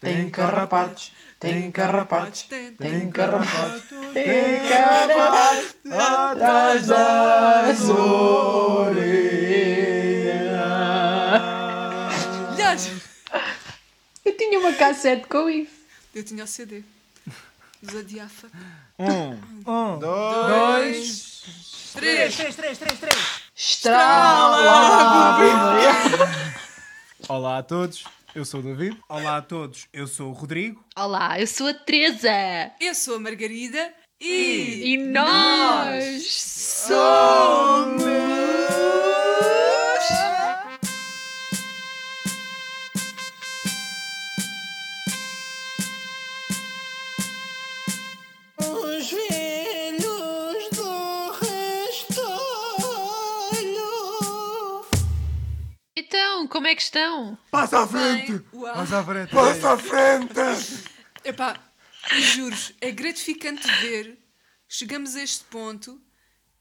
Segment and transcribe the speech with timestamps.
[0.00, 9.36] tem carrapatos, tem carrapatos, tem, carrapatos, tem carrapatos atrás das orelhas.
[12.52, 12.90] Aliás,
[14.24, 15.70] Eu tinha uma cassete com isso.
[16.14, 16.82] eu tinha o CD.
[17.82, 18.48] Dos Adiafa.
[18.98, 21.42] Um, Um, dois,
[21.94, 22.34] Três.
[22.36, 23.16] três, três, três, três.
[23.54, 25.38] Estrala!
[27.28, 28.04] Olá a todos,
[28.36, 28.98] eu sou o David.
[29.08, 30.84] Olá a todos, eu sou o Rodrigo.
[30.94, 32.30] Olá, eu sou a Teresa.
[32.78, 34.92] Eu sou a Margarida e.
[34.92, 36.30] E nós
[36.86, 38.25] somos.
[56.76, 57.36] Que estão?
[57.50, 58.74] Passa à Bem, uau.
[58.74, 59.30] Passa à frente!
[59.32, 60.84] Passa à frente!
[61.24, 61.56] Epá,
[62.34, 64.18] juro é gratificante ver.
[64.68, 66.00] Chegamos a este ponto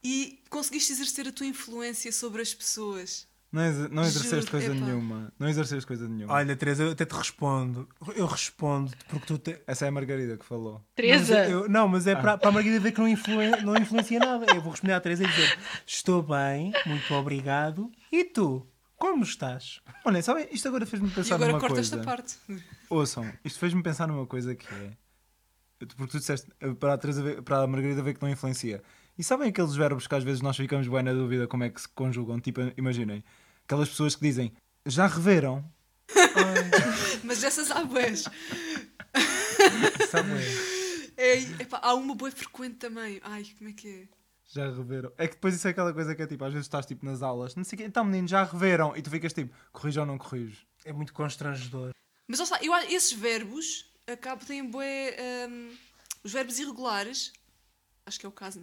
[0.03, 3.27] e conseguiste exercer a tua influência sobre as pessoas.
[3.51, 4.85] Não, não exerceste Juro, coisa epá.
[4.85, 5.33] nenhuma.
[5.39, 6.33] Não exerceste coisa nenhuma.
[6.33, 7.87] Olha, Teresa, eu até te respondo.
[8.13, 9.57] Eu respondo porque tu te...
[9.65, 10.83] Essa é a Margarida que falou.
[10.93, 11.35] Teresa?
[11.39, 14.19] Mas eu- não, mas é para, para a Margarida ver que não, influen- não influencia
[14.19, 14.45] nada.
[14.53, 17.89] Eu vou responder à Teresa e dizer: Estou bem, muito obrigado.
[18.11, 18.67] E tu?
[18.97, 19.81] Como estás?
[20.05, 21.95] Olha, sabem, isto agora fez-me E pensar agora numa corta coisa.
[21.95, 22.37] esta parte.
[22.89, 24.91] Ouçam, isto fez-me pensar numa coisa que é.
[25.79, 28.81] Porque tu disseste eh, para a, Teresa ver- para a Margarida ver que não influencia.
[29.17, 31.81] E sabem aqueles verbos que às vezes nós ficamos bem na dúvida como é que
[31.81, 32.39] se conjugam?
[32.39, 33.23] Tipo, imaginem,
[33.65, 34.53] aquelas pessoas que dizem
[34.85, 35.69] já reveram.
[37.23, 37.83] Mas essas há?
[41.17, 43.19] É, epá, há uma boa frequente também.
[43.23, 44.14] Ai, como é que é?
[44.47, 45.11] Já reveram.
[45.17, 47.21] É que depois isso é aquela coisa que é tipo, às vezes estás tipo nas
[47.21, 48.95] aulas, não sei o quê, então menino, já reveram.
[48.95, 50.65] E tu ficas tipo, corrijo ou não corrijo?
[50.83, 51.91] É muito constrangedor.
[52.27, 55.15] Mas olha, eu, acho- esses verbos acabam, têm bué.
[55.49, 55.75] hum,
[56.23, 57.31] os verbos irregulares,
[58.05, 58.59] acho que é o caso,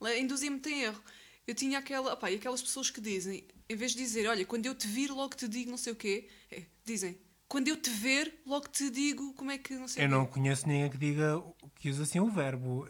[0.00, 0.18] né?
[0.18, 1.02] Induzem-me em erro.
[1.46, 2.12] Eu tinha aquela.
[2.14, 5.10] Opá, e aquelas pessoas que dizem, em vez de dizer, olha, quando eu te vir,
[5.10, 8.88] logo te digo não sei o quê, é, dizem, quando eu te ver, logo te
[8.90, 10.14] digo como é que não sei Eu o quê.
[10.16, 11.42] não conheço ninguém que diga
[11.76, 12.86] que use assim o verbo.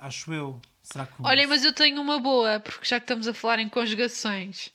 [0.00, 0.60] Acho eu.
[0.82, 1.12] Será que.
[1.22, 4.72] Olha, mas eu tenho uma boa, porque já que estamos a falar em conjugações.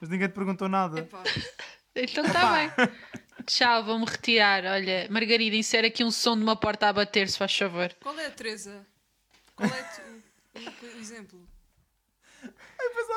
[0.00, 1.00] Mas ninguém te perguntou nada.
[1.00, 1.22] Epá,
[1.96, 2.70] Então está bem.
[3.44, 4.64] Tchau, vou-me retirar.
[4.64, 7.92] Olha, Margarida, insere aqui um som de uma porta a bater, se faz favor.
[8.00, 8.86] qual é a Teresa?
[9.56, 10.02] Qual é tu-
[10.54, 11.48] o, o exemplo?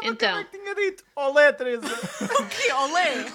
[0.04, 1.86] Então, Tinha dito, olé Teresa.
[2.50, 3.26] Que olé!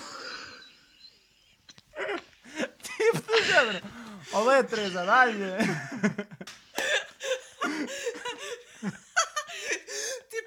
[2.83, 3.87] tipo do género.
[4.33, 5.45] Olé Teresa, dá-lhe.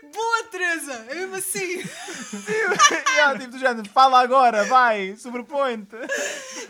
[0.09, 0.93] Tipo, boa Teresa!
[1.09, 1.77] É mesmo assim!
[3.15, 5.95] yeah, tipo do género, fala agora, vai, sobrepõe-te.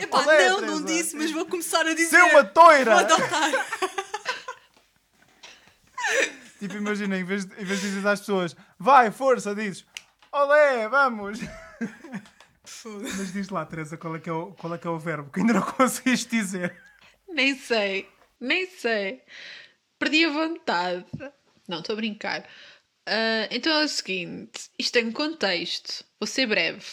[0.02, 1.04] Epá, Olé, não, não Teresa.
[1.04, 2.10] disse, mas vou começar a dizer.
[2.10, 2.92] Ser uma toira.
[2.92, 3.52] Vou adotar.
[6.60, 9.86] Tipo, imagina, em vez, de, em vez de dizer às pessoas, vai, força, dizes,
[10.30, 11.40] olé, vamos.
[12.84, 15.32] Mas diz lá, Teresa, qual é, que é o, qual é que é o verbo
[15.32, 16.76] que ainda não conseguiste dizer?
[17.30, 18.10] nem sei,
[18.42, 19.22] nem sei.
[19.98, 21.06] Perdi a vontade.
[21.66, 22.46] Não, estou a brincar.
[23.08, 26.86] Ah, então é o seguinte: isto tem contexto, vou ser breve.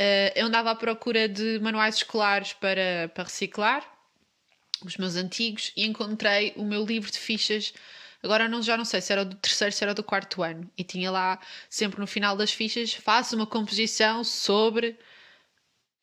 [0.00, 3.84] Ah, eu andava à procura de manuais escolares para, para reciclar,
[4.84, 7.72] os meus antigos, e encontrei o meu livro de fichas.
[8.22, 10.70] Agora não, já não sei se era do terceiro, se era do quarto ano.
[10.76, 11.38] E tinha lá,
[11.70, 14.98] sempre no final das fichas, faça uma composição sobre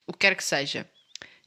[0.08, 0.90] o que quer que seja.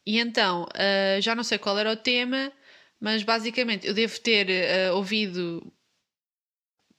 [0.05, 2.53] E então, ah, já não sei qual era o tema,
[3.01, 4.49] mas basicamente eu devo ter
[4.89, 5.73] ah, ouvido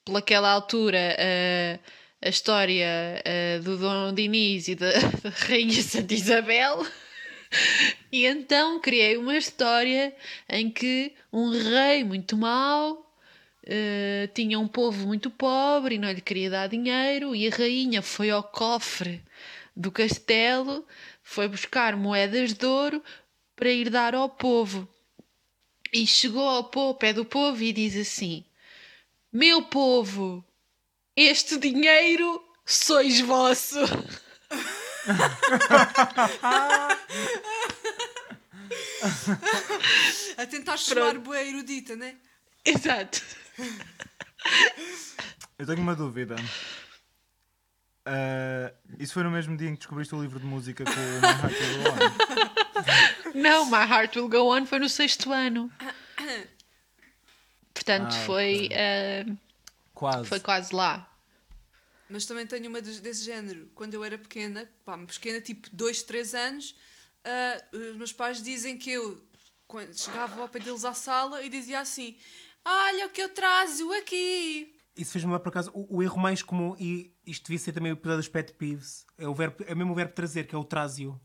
[0.07, 1.79] pelaquela altura ah,
[2.21, 2.87] a história
[3.25, 4.89] ah, do Dom Dinis e da,
[5.47, 6.85] Rainha Santa Isabel.
[8.11, 10.15] E então criei uma história
[10.49, 13.05] em que um rei muito mau
[13.69, 18.01] eh, tinha um povo muito pobre e não lhe queria dar dinheiro, e a rainha
[18.01, 19.21] foi ao cofre
[19.75, 20.85] do castelo,
[21.21, 23.03] foi buscar moedas de ouro
[23.55, 24.87] para ir dar ao povo.
[25.91, 28.45] E chegou ao pé do povo e diz assim:
[29.37, 30.43] Meu povo,
[31.15, 33.77] este dinheiro sois vosso.
[40.35, 42.15] A tentar chamar boa erudita, né?
[42.65, 43.21] Exato.
[45.59, 46.35] Eu tenho uma dúvida.
[48.07, 51.21] Ah, isso foi no mesmo dia em que descobriste o livro de música com o
[51.21, 53.39] My Heart Will Go On?
[53.39, 55.71] Não, My Heart Will Go On foi no sexto ano.
[57.77, 59.25] Portanto, Ah, foi, eh,
[59.93, 60.27] Quase.
[60.27, 61.13] foi quase lá.
[62.09, 63.69] Mas também tenho uma des- desse género.
[63.75, 66.75] Quando eu era pequena, pá, pequena, tipo 2, 3 anos,
[67.23, 69.23] ah, os meus pais dizem que eu
[69.67, 72.17] quando chegava ao pé deles à sala e dizia assim:
[72.65, 74.73] Olha o que eu trazo aqui.
[74.95, 77.91] Isso fez-me lembrar, por acaso, o, o erro mais comum, e isto devia ser também
[77.91, 80.57] o episódio dos pet peeves, é o, verbo, é mesmo o verbo trazer, que é
[80.57, 81.21] o trásio.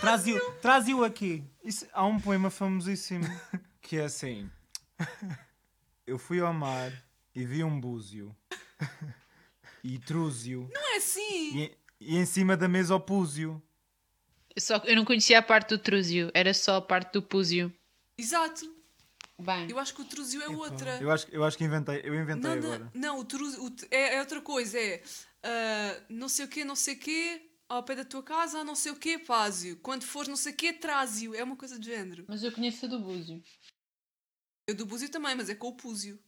[0.00, 1.44] Trásio, trásio aqui.
[1.64, 3.24] Isso- há um poema famosíssimo
[3.80, 4.50] que é assim:
[6.06, 6.92] Eu fui ao mar
[7.34, 8.34] e vi um búzio
[9.84, 11.58] e trúzio Não é assim.
[11.58, 13.62] e, e em cima da mesa o púzio.
[14.54, 17.72] Eu, só, eu não conhecia a parte do trúzio, era só a parte do púzio.
[18.18, 18.70] Exato.
[19.40, 20.98] Bem, Eu acho que o truzio é outra.
[21.00, 22.90] Eu acho, eu acho que inventei, eu inventei Não, agora.
[22.94, 24.78] não, não, o truzio o t- é, é outra coisa.
[24.78, 25.02] É
[25.42, 28.76] ah, não sei o quê, não sei o quê, ao pé da tua casa, não
[28.76, 29.76] sei o quê, pásio.
[29.78, 31.34] Quando fores não sei o quê, trásio.
[31.34, 32.24] É uma coisa de género.
[32.28, 33.42] mas eu conheço a do búzio.
[34.66, 36.18] Eu do búzio também, mas é com o púzio.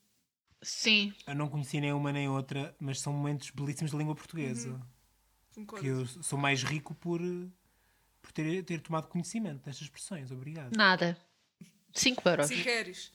[0.62, 4.80] Sim, Eu não conheci nem uma nem outra, mas são momentos belíssimos da língua portuguesa.
[5.54, 5.84] Concordo.
[5.84, 7.20] Que eu sou mais rico por,
[8.22, 10.30] por ter, ter tomado conhecimento destas expressões.
[10.30, 10.74] Obrigado.
[10.74, 11.18] nada.
[11.92, 12.46] 5 euros.
[12.46, 13.12] Se queres.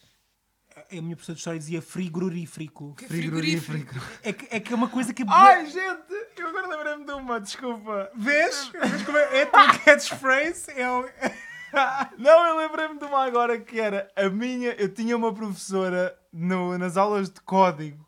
[0.75, 2.95] A minha professora de história dizia frigorífico.
[2.95, 3.95] Que é frigorífico.
[4.21, 5.23] É que, é que é uma coisa que.
[5.27, 8.11] Ai, gente, eu agora lembrei-me de uma, desculpa.
[8.15, 8.67] Vês?
[8.69, 9.39] Vês como é?
[9.39, 10.71] É a tua catchphrase?
[10.71, 11.03] É o...
[12.17, 14.71] Não, eu lembrei-me de uma agora que era a minha.
[14.71, 18.05] Eu tinha uma professora no- nas aulas de código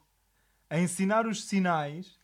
[0.69, 2.19] a ensinar os sinais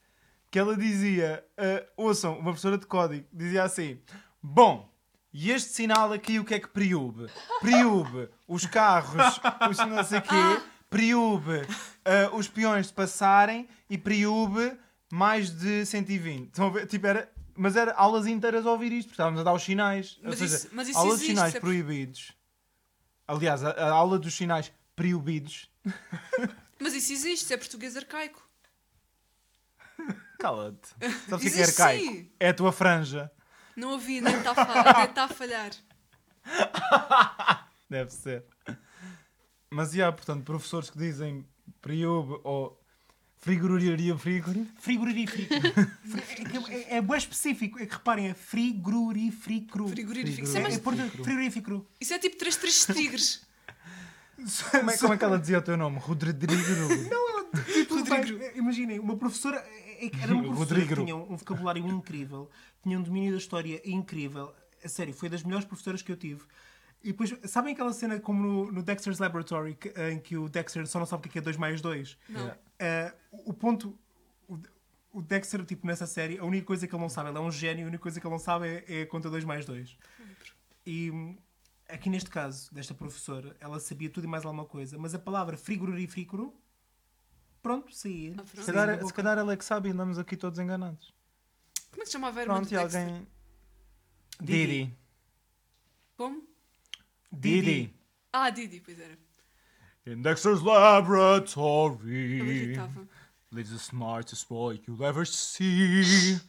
[0.49, 3.99] que ela dizia: ah, ouçam, uma professora de código dizia assim:
[4.41, 4.89] Bom,
[5.33, 7.27] e este sinal aqui o que é que priúbe?
[7.61, 9.39] Priúbe os carros,
[9.69, 10.61] os não sei quê,
[12.05, 14.77] ah, os peões de passarem e priúbe
[15.11, 16.47] mais de 120.
[16.47, 16.87] Estão a ver?
[16.87, 17.31] Tipo, era.
[17.57, 20.19] Mas era aulas inteiras a ouvir isto, porque estávamos a dar os sinais.
[20.21, 22.31] Mas seja, isso- mas isso aulas existe, de sinais proibidos.
[23.27, 25.69] Aliás, a, a aula dos sinais proibidos.
[26.79, 28.47] Mas isso existe, isso é português arcaico.
[30.39, 30.89] Cala-te.
[31.27, 32.03] Sabes o que é é arcaico?
[32.05, 32.31] sim.
[32.39, 33.31] É a tua franja.
[33.75, 35.71] Não ouvi, nem está a, fa- nem tá a falhar.
[37.89, 38.45] Deve ser.
[39.69, 41.47] Mas, já, portanto, professores que dizem
[41.81, 42.79] priúbe ou
[43.39, 44.67] frigoraria frigori.
[44.79, 45.53] Frigorífico.
[46.69, 47.79] é, é bem específico.
[47.79, 49.87] É que reparem, é frigorífico.
[49.87, 50.43] Frigorífico.
[50.43, 50.79] Isso É, é, é
[51.09, 51.85] frigorífico.
[51.99, 53.45] isso é tipo três três tigres.
[54.71, 55.97] Como é, como é que ela dizia o teu nome?
[55.97, 56.37] Rodrigo.
[57.87, 58.51] Tudo bem.
[58.55, 59.57] Imaginem, uma professora.
[59.57, 60.87] é- é que Era uma professora Rodrigo.
[60.95, 62.47] que tinha um vocabulário incrível,
[62.83, 64.53] tinha um domínio da história incrível.
[64.83, 66.41] A sério, foi das melhores professoras que eu tive.
[67.03, 70.85] E depois, sabem aquela cena como no, no Dexter's Laboratory, que- em que o Dexter
[70.85, 72.15] só não sabe o que é 2 mais 2?
[72.29, 72.53] Não.
[73.31, 73.97] O ponto.
[74.47, 74.57] o-
[75.13, 77.51] O Dexter, tipo, nessa série, a única coisa que ele não sabe, ele é um
[77.51, 79.97] gênio, a única coisa que ele não sabe é, é a conta 2 mais 2.
[80.85, 81.11] E
[81.89, 85.57] aqui neste caso, desta professora, ela sabia tudo e mais alguma coisa, mas a palavra
[85.57, 86.53] frigorífico,
[87.63, 88.35] pronto, saía.
[88.37, 88.45] Ah.
[88.45, 91.11] Se calhar, se calhar ela é que sabe e andamos aqui todos enganados.
[91.89, 93.27] Como é que se chama a verba Pronto, do e alguém.
[94.39, 94.67] Didi.
[94.67, 94.97] Didi.
[96.15, 96.43] Como?
[97.31, 97.93] Didi.
[98.31, 99.17] Ah, Didi, pois era.
[100.07, 103.07] In Dexter's Eu laboratory irritava.
[103.51, 106.39] lives the smartest boy you'll ever see.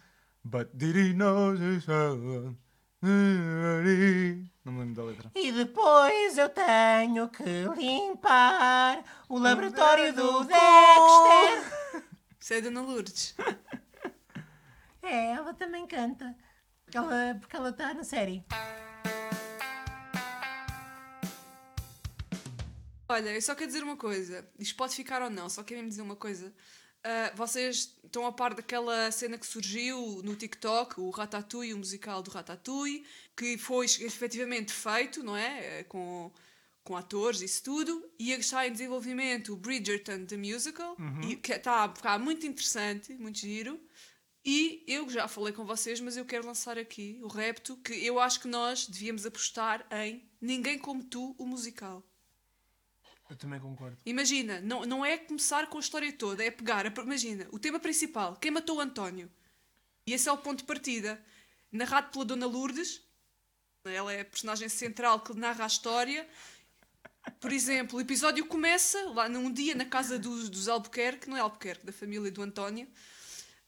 [0.44, 2.56] But Didi knows his own.
[3.02, 5.30] Não me lembro da letra.
[5.34, 12.04] E depois eu tenho que limpar o laboratório do Dexter.
[12.38, 13.34] Isso é a Dona Lourdes.
[15.02, 16.32] É, ela também canta.
[16.94, 18.44] Ela, porque ela está na série.
[23.08, 24.46] Olha, eu só quero dizer uma coisa.
[24.58, 26.52] Isto pode ficar ou não, só quero mesmo dizer uma coisa.
[27.02, 32.22] Ah, vocês estão a par daquela cena que surgiu no TikTok, o Ratatouille, o musical
[32.22, 33.04] do Ratatouille,
[33.36, 35.80] que foi efetivamente feito, não é?
[35.80, 36.30] Eh, Com,
[36.84, 38.04] com atores, isso tudo.
[38.18, 43.14] E está em desenvolvimento o Bridgerton, the musical, e que está a ficar muito interessante,
[43.14, 43.80] muito giro.
[44.44, 48.18] E eu já falei com vocês, mas eu quero lançar aqui o repto que eu
[48.18, 52.02] acho que nós devíamos apostar em Ninguém Como Tu, o musical.
[53.28, 53.96] Eu também concordo.
[54.06, 57.78] Imagina, não, não é começar com a história toda, é pegar, a- imagina, o tema
[57.78, 59.30] principal, quem matou o António?
[60.06, 61.22] E esse é o ponto de partida.
[61.70, 63.02] Narrado pela Dona Lourdes,
[63.84, 66.26] ela é a personagem central que narra a história.
[67.40, 71.40] Por exemplo, o episódio começa lá num dia na casa dos, dos Albuquerque, não é
[71.40, 72.88] Albuquerque, da família do António.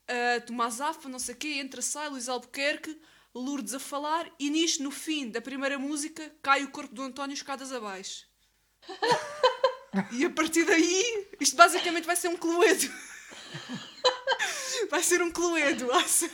[0.09, 2.99] Uh, Tomás Afa, não sei o quê, entra, sai, Luís Albuquerque,
[3.35, 7.35] Lourdes a falar, e nisto, no fim da primeira música, cai o corpo do António
[7.35, 8.26] escadas abaixo.
[10.13, 12.89] E a partir daí, isto basicamente vai ser um cluedo.
[14.89, 15.91] Vai ser um cluedo.
[15.93, 16.29] ação.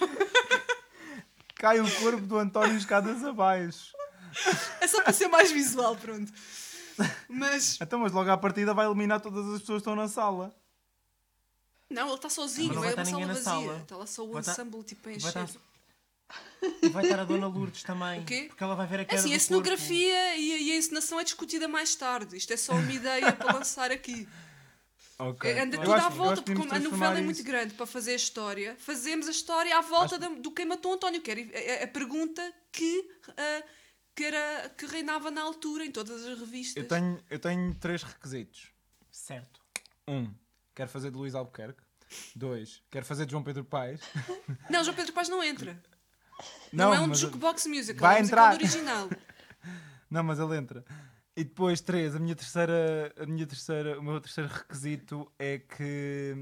[1.55, 3.93] Cai o corpo do António escadas abaixo.
[4.81, 6.31] É só para ser mais visual, pronto.
[7.29, 10.55] Mas, Então, mas logo à partida vai eliminar todas as pessoas que estão na sala.
[11.91, 13.45] não, ele está sozinho, não vai é uma sala ninguém na vazia.
[13.45, 13.79] sala.
[13.83, 15.29] Está lá só o Vai ensemble tipo a Vai encher.
[15.45, 15.61] estar,
[16.83, 18.23] E vai estar a Dona Lourdes também.
[18.49, 20.77] Porque ela vai ver a É queda assim, do a cenografia e a, e a
[20.77, 22.37] encenação é discutida mais tarde.
[22.37, 24.27] Isto é só uma ideia para lançar aqui.
[25.19, 25.51] Ok.
[25.51, 27.47] É, Anda tudo acho- à volta, acho que porque a novela transformar é muito isso-
[27.47, 31.23] grande para fazer a história, fazemos a história à volta da- do quem matou António,
[31.23, 33.63] que era a, a- pergunta que, ah,
[34.15, 36.83] que, era, que reinava na altura em todas as revistas.
[36.83, 38.69] Eu tenho, eu tenho três requisitos.
[39.11, 39.59] Certo.
[40.07, 40.31] Um,
[40.75, 41.81] quero fazer de Luís Albuquerque.
[42.35, 44.03] Dois, quero fazer de João Pedro Paes.
[44.69, 45.83] Não, João Pedro Paz não entra.
[46.73, 48.55] Não, é um jukebox musical, Vai é um musical entrar.
[48.55, 49.11] original.
[50.11, 50.85] Não, mas ele entra.
[51.37, 56.35] E depois, três, a minha terceira, a minha terceira, o meu terceiro requisito é que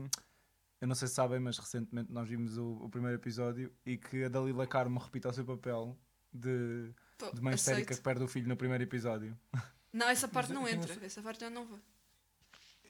[0.80, 4.24] eu não sei se sabem, mas recentemente nós vimos o, o primeiro episódio e que
[4.24, 5.98] a Dalila Carmo repita o seu papel
[6.32, 7.98] de, Pô, de mãe histérica aceito.
[7.98, 9.36] que perde o filho no primeiro episódio.
[9.92, 10.98] Não, essa parte não eu entra.
[11.06, 11.78] Essa parte já não vai.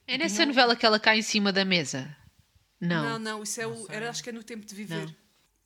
[0.06, 2.16] É nessa novela que ela cai em cima da mesa?
[2.80, 3.18] Não, Não.
[3.18, 3.86] não, isso é Não o.
[3.92, 5.04] Era, acho que é no tempo de viver.
[5.06, 5.14] Não.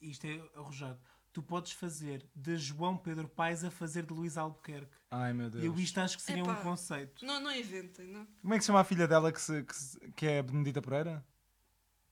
[0.02, 0.98] Isto é arrojado.
[1.38, 4.90] Tu podes fazer de João Pedro Paes a fazer de Luís Albuquerque.
[5.08, 5.62] Ai meu Deus.
[5.62, 6.62] E eu isto acho que seria um Epá.
[6.62, 7.24] conceito.
[7.24, 8.26] Não, não inventem, não.
[8.42, 10.42] Como é que se chama a filha dela que, se, que, se- que é a
[10.42, 11.24] Benedita Pereira?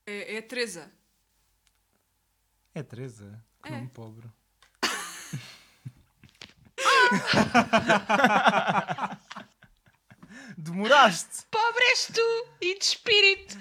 [0.05, 0.89] É, é a Teresa.
[2.73, 3.43] É Teresa.
[3.61, 3.71] Que É.
[3.75, 4.29] nome pobre.
[10.57, 11.43] Demoraste!
[11.51, 12.47] Pobre és tu!
[12.61, 13.57] E de espírito!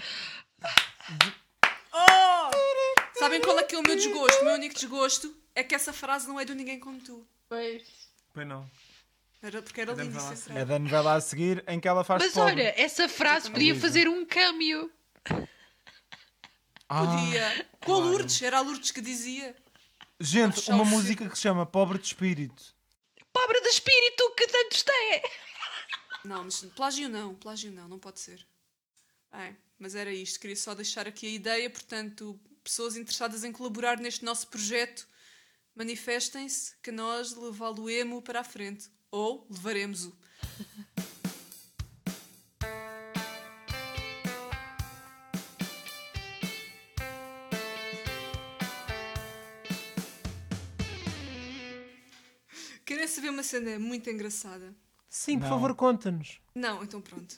[3.18, 4.42] Sabem qual é que é o meu desgosto?
[4.42, 7.26] O meu único desgosto é que essa frase não é do ninguém como tu.
[7.48, 7.82] Pois.
[8.32, 8.70] Pois não.
[9.42, 10.64] Era porque era É da lindo É entrar.
[10.64, 12.52] da novela a seguir em que ela faz Mas pobre.
[12.52, 14.90] olha, essa frase podia fazer um câmbio.
[16.88, 17.66] Ah, Podia.
[17.84, 19.54] Com a Lourdes, era a Lourdes que dizia.
[20.20, 22.74] gente, uma música que se chama Pobre de Espírito.
[23.32, 24.76] Pobre de espírito que tanto
[25.12, 25.22] é!
[26.24, 28.46] Não, mas plágio não, plágio não, não pode ser.
[29.32, 33.98] É, mas era isto, queria só deixar aqui a ideia, portanto, pessoas interessadas em colaborar
[33.98, 35.06] neste nosso projeto,
[35.76, 38.90] manifestem-se que nós levá-lo-emo para a frente.
[39.10, 40.16] Ou levaremos-o.
[52.84, 54.74] Querem saber uma cena muito engraçada?
[55.08, 55.50] Sim, por Não.
[55.50, 56.40] favor, conta-nos.
[56.54, 57.34] Não, então pronto.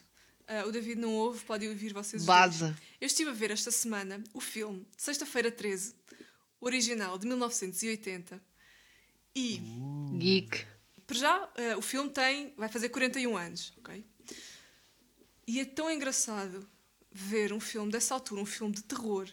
[0.46, 2.22] Ah, o David não ouve, pode ouvir vocês.
[2.22, 2.66] os Vaza.
[2.68, 2.78] dois.
[3.00, 5.94] Eu estive a ver esta semana o filme Sexta-feira 13,
[6.60, 8.40] original de 1980.
[9.34, 9.60] E,
[10.18, 10.64] Geek.
[11.06, 14.04] para já, ah, o filme tem, vai fazer 41 anos, ok?
[15.46, 16.68] E é tão engraçado
[17.10, 19.28] ver um filme dessa altura, um filme de terror,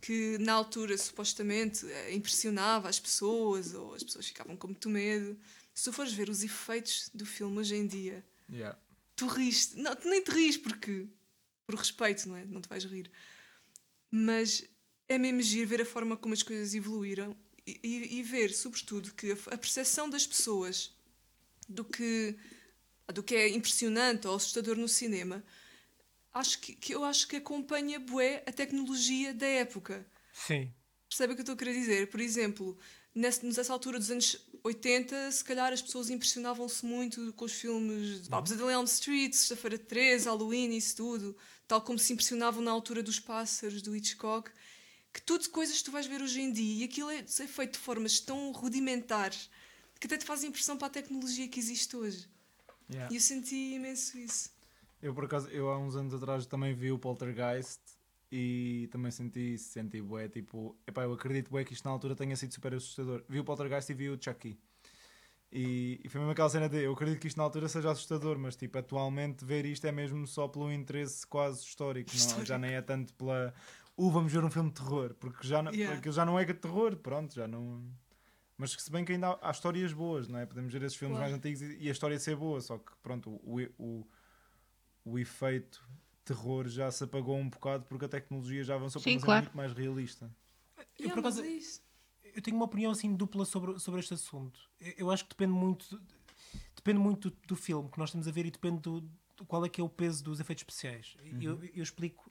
[0.00, 5.38] que na altura supostamente eh, impressionava as pessoas, ou as pessoas ficavam com muito medo.
[5.72, 8.78] Se tu fores ver os efeitos do filme hoje em dia, Yeah.
[9.16, 9.76] tu riste.
[9.78, 11.06] Não, tu nem te ris porque.
[11.64, 12.44] Por respeito, não é?
[12.44, 13.10] Não te vais rir.
[14.10, 14.62] Mas
[15.08, 19.12] é mesmo giro ver a forma como as coisas evoluíram e, e- e ver, sobretudo,
[19.14, 20.92] que a, percepção das pessoas
[21.68, 22.36] do que,
[23.12, 25.44] do que é impressionante ou assustador no cinema,
[26.32, 30.06] acho que, que eu acho que acompanha bué a tecnologia da época.
[30.32, 30.72] Sim.
[31.08, 32.08] Percebe o que eu estou a querer dizer?
[32.08, 32.78] Por exemplo,
[33.14, 38.22] nessa, nessa altura dos anos 80, se calhar as pessoas impressionavam-se muito com os filmes
[38.22, 41.36] de Babs de Elm Street, Sexta-feira 13, Halloween, isso tudo,
[41.68, 44.50] tal como se impressionavam na altura dos pássaros, do Hitchcock,
[45.12, 47.72] que tudo coisas que tu vais ver hoje em dia e aquilo é, é feito
[47.72, 49.50] de formas tão rudimentares
[50.00, 52.28] que até te faz impressão para a tecnologia que existe hoje.
[52.90, 53.12] Yeah.
[53.12, 54.50] E eu senti imenso isso.
[55.00, 57.80] Eu por acaso, eu há uns anos atrás também vi o Poltergeist
[58.30, 62.16] e também senti isso, senti bué, tipo, epá, eu acredito bué que isto na altura
[62.16, 63.22] tenha sido super assustador.
[63.28, 64.58] Vi o Poltergeist e vi o Chucky.
[65.54, 68.38] E, e foi mesmo aquela cena de, eu acredito que isto na altura seja assustador,
[68.38, 72.46] mas tipo, atualmente ver isto é mesmo só pelo interesse quase histórico, não- Histórico.
[72.46, 73.52] já nem é tanto pela,
[73.96, 75.98] uh, vamos ver um filme de terror, porque já não, Yeah.
[75.98, 77.84] aquilo já não é de terror, pronto, já não...
[78.56, 80.46] Mas que se bem que ainda há, há histórias boas, não é?
[80.46, 81.30] Podemos ver esses filmes Claro.
[81.30, 84.06] mais antigos e, e a história ser boa, só que pronto, o, o,
[85.04, 85.82] o efeito
[86.24, 89.44] terror já se apagou um bocado porque a tecnologia já avançou para Sim, claro.
[89.44, 90.30] muito mais realista.
[90.76, 91.58] Eu, Yeah, por acaso, é
[92.36, 94.60] eu tenho uma opinião assim dupla sobre, sobre este assunto.
[94.80, 96.00] Eu, eu acho que depende muito
[96.76, 99.00] depende muito do, do filme que nós estamos a ver e depende do,
[99.36, 101.16] do qual é que é o peso dos efeitos especiais.
[101.40, 102.30] Eu, eu explico,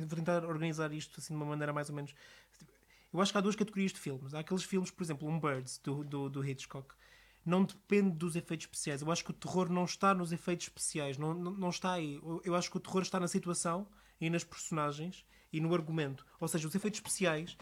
[0.00, 2.14] vou tentar organizar isto assim de uma maneira mais ou menos.
[3.12, 4.34] Eu acho que há duas categorias de filmes.
[4.34, 6.94] Há aqueles filmes, por exemplo, um Birds do, do, do Hitchcock.
[7.46, 9.02] Não depende dos efeitos especiais.
[9.02, 11.16] Eu acho que o terror não está nos efeitos especiais.
[11.16, 12.20] Não, não, não está aí.
[12.42, 13.86] Eu, acho que o terror está na situação
[14.20, 16.26] e nas personagens e no argumento.
[16.40, 17.56] Ou seja, os efeitos especiais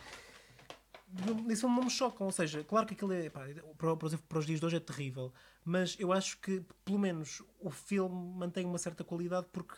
[1.27, 2.27] não- isso não me chocam.
[2.27, 3.29] Ou seja, claro que aquilo é.
[3.29, 3.45] Pá,
[3.77, 5.35] para, para os dias de hoje é terrível.
[5.65, 9.75] Mas eu acho que, pelo menos, o filme mantém uma certa qualidade porque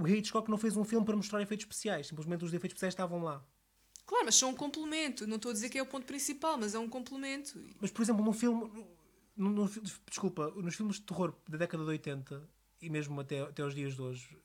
[0.00, 2.06] o Hitchcock não fez um filme para mostrar efeitos especiais.
[2.06, 3.44] Simplesmente os efeitos especiais estavam lá.
[4.06, 5.26] Claro, mas são um complemento.
[5.26, 7.62] Não estou a dizer que é o ponto principal, mas é um complemento.
[7.80, 8.70] Mas, por exemplo, num filme.
[9.36, 12.48] num- num fi- desculpa, nos filmes de terror da década de 80
[12.80, 14.36] e mesmo até, até aos dias de hoje,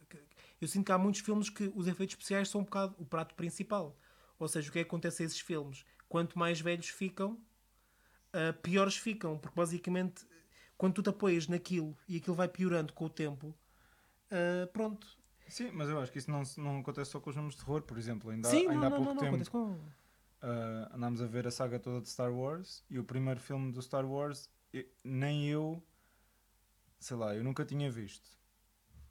[0.62, 3.34] eu sinto que há muitos filmes que os efeitos especiais são um bocado o prato
[3.36, 3.98] principal.
[4.38, 5.86] Ou seja, o que é que acontece a esses filmes?
[6.10, 7.40] Quanto mais velhos ficam,
[8.34, 9.38] ah, piores ficam.
[9.38, 10.26] Porque basicamente,
[10.78, 13.56] quando tu te apoias naquilo e aquilo vai piorando com o tempo,
[14.32, 15.08] ah, pronto.
[15.48, 17.82] Sim, mas eu acho que isso não, não acontece só com os filmes de terror,
[17.84, 18.32] por exemplo.
[18.32, 19.80] Ainda, há- Sim, ainda não, há não, pouco não, tempo com.
[20.42, 23.82] ah, andámos a ver a saga toda de Star Wars e o primeiro filme do
[23.82, 24.50] Star Wars
[25.04, 25.84] nem eu,
[27.00, 28.38] sei lá, eu nunca tinha visto.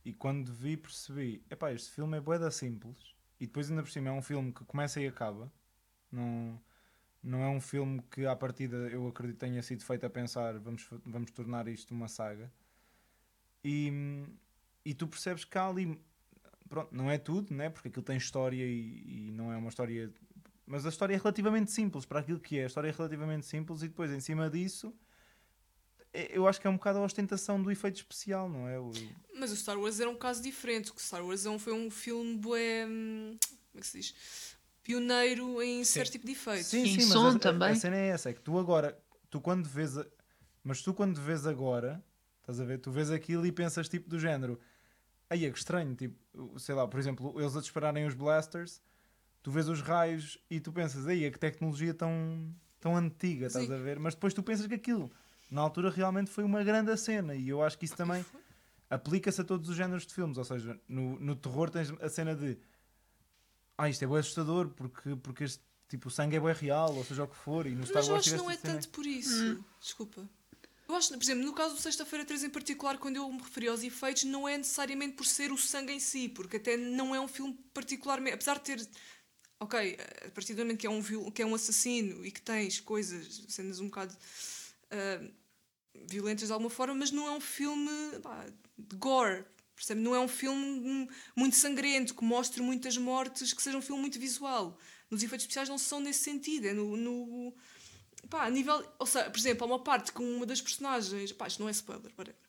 [0.05, 4.09] E quando vi percebi, epá, este filme é boeda simples e depois ainda por cima
[4.09, 5.53] é um filme que começa e acaba.
[6.11, 6.61] Não,
[7.23, 10.89] não é um filme que à partida eu acredito tenha sido feito a pensar vamos,
[11.07, 12.53] vamos tornar isto uma saga.
[13.65, 14.25] E,
[14.85, 16.01] e tu percebes que há ali
[16.73, 17.69] pronto, não é tudo, né?
[17.69, 20.11] porque aquilo tem história e, e não é uma história.
[20.67, 22.63] Mas a história é relativamente simples para aquilo que é.
[22.65, 24.95] A história é relativamente simples e depois em cima disso
[26.15, 28.79] é- eu acho que é um bocado a ostentação do efeito especial, não é?
[28.81, 28.91] O-
[29.39, 30.87] Mas o Star Wars era um caso diferente.
[30.87, 33.37] porque O Star Wars é um- foi um filme bué, hum,
[33.71, 34.57] como é que se diz?
[34.83, 36.73] Pioneiro em certo tipo de efeitos.
[36.73, 37.71] E mas som a- a- também.
[37.71, 38.99] A cena é essa, é que tu agora,
[39.31, 40.07] tu quando vês, a-
[40.65, 42.03] mas tu quando vês agora,
[42.41, 44.59] estás a ver, tu vês aquilo e pensas tipo do género,
[45.33, 48.83] aí é que estranho, tipo, sei lá, por exemplo, eles a dispararem os blasters,
[49.43, 53.67] tu vês os raios e tu pensas, aí é que tecnologia tão, tão antiga, estás
[53.67, 53.75] Sim.
[53.75, 55.11] a ver, mas depois tu pensas que aquilo,
[55.51, 58.25] na altura realmente foi uma grande cena e eu acho que isso também
[58.91, 62.35] aplica-se a todos os géneros de filmes, ou seja, no, no terror tens a cena
[62.35, 62.59] de
[63.79, 67.05] ah, isto é bem assustador porque, porque este tipo, o sangue é bem real, ou
[67.05, 68.89] seja o que for, e no Star Mas eu Wars acho que não é tanto
[68.91, 69.65] por isso.
[69.81, 70.29] Desculpa.
[70.89, 73.69] Eu acho, por exemplo, no caso do Sexta-feira 3 em particular, quando eu me referi
[73.69, 77.21] aos efeitos, não é necessariamente por ser o sangue em si, porque até não é
[77.21, 78.35] um filme particularmente.
[78.35, 78.89] Apesar de ter.
[79.61, 79.97] Ok,
[80.27, 82.81] a partir do momento que é um, viol- que é um assassino e que tens
[82.81, 84.17] coisas, cenas um bocado
[84.91, 85.21] ah,
[86.07, 87.91] violentas de alguma forma, mas não é um filme
[88.23, 88.47] pá,
[88.77, 89.45] de gore.
[89.75, 90.01] Percebe?
[90.01, 94.19] Não é um filme muito sangrento, que mostre muitas mortes, que seja um filme muito
[94.19, 94.79] visual.
[95.11, 97.55] Nos efeitos especiais não são nesse sentido, é no, no,
[98.29, 101.47] pá, a nível, ou seja, por exemplo, há uma parte com uma das personagens, pá,
[101.47, 102.41] isto não é spoiler, whatever.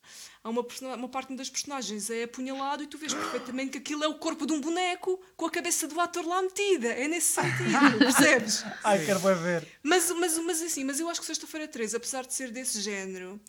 [0.44, 4.08] Há uma, uma parte das personagens é apunhalado e tu vês perfeitamente que aquilo é
[4.08, 6.90] o corpo de um boneco com a cabeça do ator lá metida.
[6.90, 8.64] É nesse sentido, percebes?
[8.84, 9.68] Ai, quero bem ver.
[9.82, 13.40] Mas, mas, mas assim, mas eu acho que Sexta-feira 13, apesar de ser desse género,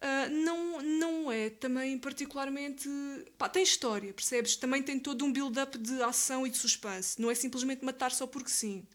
[0.00, 2.88] ah, não, não é também particularmente.
[3.36, 4.56] Pá, tem história, percebes?
[4.56, 7.20] Também tem todo um build-up de ação e de suspense.
[7.20, 8.86] Não é simplesmente matar só porque sim.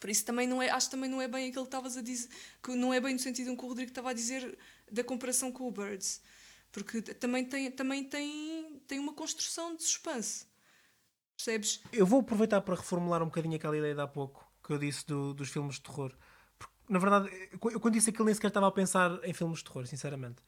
[0.00, 2.02] Por isso também não é, acho que também não é bem aquilo que estavas a
[2.02, 2.28] dizer,
[2.62, 4.56] que não é bem no sentido que o Rodrigo estava a dizer
[4.90, 6.20] da comparação com o Birds.
[6.70, 10.46] Porque também tem, também tem, tem uma construção de suspense.
[11.36, 11.80] Percebes?
[11.92, 15.06] Eu vou aproveitar para reformular um bocadinho aquela ideia de há pouco que eu disse
[15.06, 16.12] do- dos filmes de terror.
[16.58, 19.64] Porque, na verdade, eu quando disse aquilo nem sequer estava a pensar em filmes de
[19.64, 20.42] terror, sinceramente.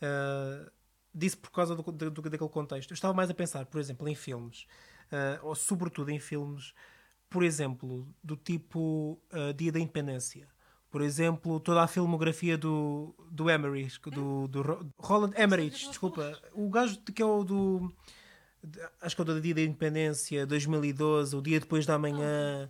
[0.00, 0.70] Ah,
[1.14, 2.90] disse por causa do, do- daquele contexto.
[2.90, 4.66] Eu estava mais a pensar, por exemplo, em filmes,
[5.10, 6.72] ah, ou sobretudo em filmes,
[7.28, 10.48] por exemplo, do tipo ah, Dia da Independência.
[10.90, 16.40] Por exemplo, toda a filmografia do, do Emmerich, do, do Ro- Roland Emmerich, desculpa.
[16.54, 17.92] O gajo que é o do
[19.00, 22.68] acho que é o do dia da independência 2012 o dia depois da manhã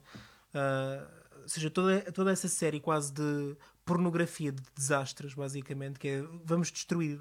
[0.53, 1.09] ah,
[1.42, 6.71] ou seja toda, toda essa série quase de pornografia de desastres basicamente que é vamos
[6.71, 7.19] destruir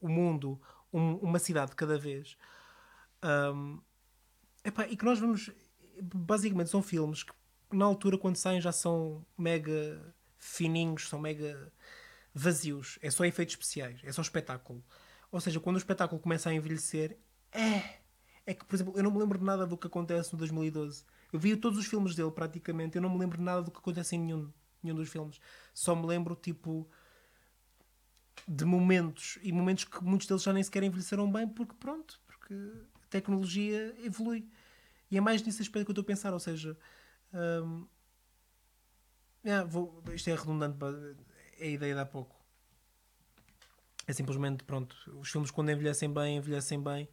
[0.00, 0.60] o mundo
[0.92, 2.36] um- uma cidade de cada vez
[3.22, 3.78] Ahm,
[4.64, 5.50] epá, e que nós vamos
[6.02, 7.32] basicamente são filmes que
[7.72, 11.72] na altura quando saem já são mega fininhos são mega
[12.34, 14.84] vazios é só efeitos especiais é só espetáculo
[15.30, 17.18] ou seja quando o espetáculo começa a envelhecer
[17.52, 17.96] é
[18.46, 21.04] é que, por exemplo, eu não me lembro de nada do que acontece no 2012.
[21.32, 23.78] Eu vi todos os filmes dele praticamente, eu não me lembro de nada do que
[23.78, 25.40] acontece em nenhum, nenhum dos filmes.
[25.74, 26.88] Só me lembro, tipo,
[28.46, 32.54] de momentos e momentos que muitos deles já nem sequer envelheceram bem, porque pronto, porque
[32.54, 34.48] a tecnologia evolui.
[35.10, 36.76] E é mais nesse aspecto que eu estou a pensar, ou seja,
[37.32, 37.86] hum,
[39.44, 40.76] é, vou- isto é redundante,
[41.58, 42.34] é a ideia de há pouco.
[44.06, 47.08] É simplesmente, pronto, os filmes quando envelhecem bem, envelhecem bem.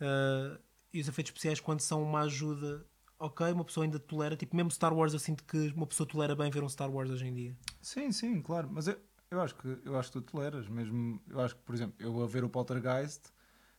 [0.00, 0.60] Uh,
[0.92, 2.84] e os efeitos especiais, quando são uma ajuda,
[3.18, 4.36] ok, uma pessoa ainda tolera.
[4.36, 7.10] Tipo, mesmo Star Wars, eu sinto que uma pessoa tolera bem ver um Star Wars
[7.10, 7.56] hoje em dia.
[7.80, 8.68] Sim, sim, claro.
[8.72, 10.68] Mas eu, eu, acho que, eu acho que tu toleras.
[10.68, 13.22] Mesmo, eu acho que, por exemplo, eu a ver o Poltergeist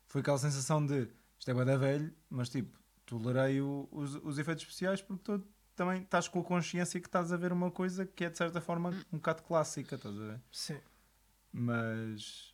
[0.06, 2.80] foi aquela sensação de isto é bué da velho, mas tipo,
[3.12, 5.46] tolerei o- os, os efeitos especiais porque tu
[5.76, 8.62] também estás com a consciência que estás a ver uma coisa que é de certa
[8.62, 10.42] forma um bocado clássica, estás a ver?
[10.52, 10.80] Sim.
[11.52, 12.54] Mas,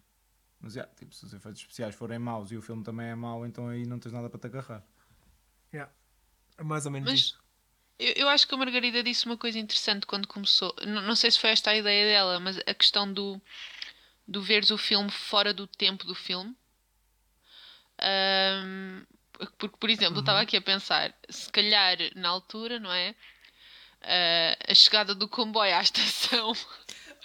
[0.59, 3.45] mas yeah, tipo, se os efeitos especiais forem maus e o filme também é mau,
[3.45, 4.83] então aí não tens nada para te agarrar.
[6.57, 7.43] É mais ou menos Mas isso.
[7.99, 10.75] Eu, eu acho que a Margarida disse uma coisa interessante quando começou.
[10.81, 13.41] N- não sei se foi esta a ideia dela, mas a questão do,
[14.27, 16.55] do veres o filme fora do tempo do filme.
[17.99, 18.86] Ahm,
[19.57, 23.15] porque, por exemplo, eu estava aqui a pensar, se calhar na altura, não é?
[24.01, 26.53] Ah, a chegada do comboio à estação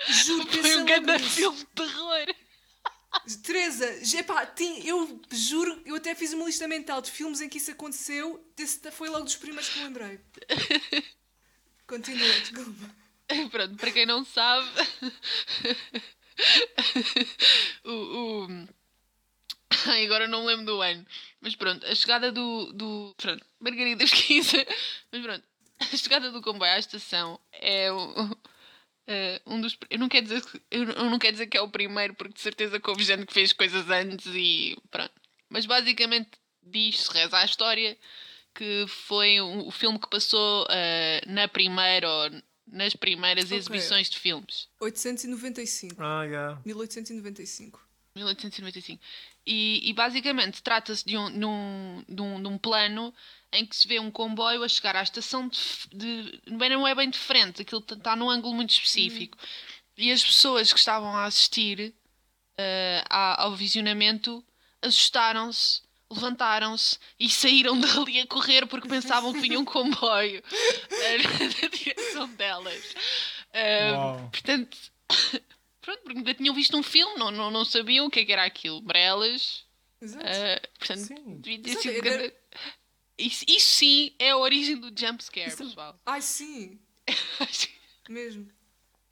[0.08, 2.26] Juro, foi um grande filme de terror.
[3.42, 7.58] Teresa, epá, tem- eu juro, eu até fiz uma lista mental de filmes em que
[7.58, 8.42] isso aconteceu.
[8.58, 10.18] Esse foi logo dos primeiros que me lembrei.
[11.86, 12.90] Continua, desculpa.
[13.50, 14.66] Pronto, para quem não sabe,
[17.84, 18.68] o, o-
[19.86, 21.06] Ai, agora não me lembro do ano,
[21.40, 22.72] mas pronto, a chegada do.
[22.72, 23.14] do...
[23.16, 24.66] Pronto, Margarida pesquisa,
[25.12, 25.44] mas pronto,
[25.80, 28.36] a chegada do comboio à estação é o-
[29.06, 29.76] eh, um dos.
[29.90, 32.40] Eu não, quero dizer, que- eu não quero dizer que é o primeiro, porque de
[32.40, 35.12] certeza que houve gente que fez coisas antes e pronto.
[35.48, 36.30] Mas basicamente
[36.62, 37.96] diz-se, reza a história,
[38.54, 42.30] que foi o, o filme que passou eh, na primeira ou
[42.66, 43.58] nas primeiras Ok.
[43.58, 44.68] exibições de filmes.
[44.80, 45.96] 895.
[46.02, 46.60] Ah, yeah.
[46.64, 47.78] 1895.
[48.14, 49.02] 1895.
[49.46, 53.12] E, e basicamente trata-se de um, de, um, de, um, de um plano
[53.52, 56.94] em que se vê um comboio a chegar à estação de, de bem, não é
[56.94, 59.36] bem de frente, aquilo está num ângulo muito específico.
[59.96, 61.92] E as pessoas que estavam a assistir
[63.10, 64.44] à- ao visionamento
[64.80, 70.42] assustaram-se, levantaram-se e saíram dali a correr porque pensavam que vinha um comboio
[70.90, 71.18] eh,
[71.62, 72.94] na direção delas.
[73.94, 74.28] Uau.
[74.30, 74.78] portanto,
[75.82, 78.32] pronto, porque nunca tinham visto um filme, não, não, não sabiam o que, é que
[78.32, 78.82] era aquilo.
[78.82, 79.66] Para elas,
[80.00, 80.24] Exato.
[80.26, 81.40] eh, portanto, Sim.
[81.40, 82.36] devia ter Exato, sido é-
[83.18, 86.00] Isso, isso sim é a origem do jump scare, Isso- pessoal.
[86.06, 86.80] Ai, sim,
[88.08, 88.48] mesmo.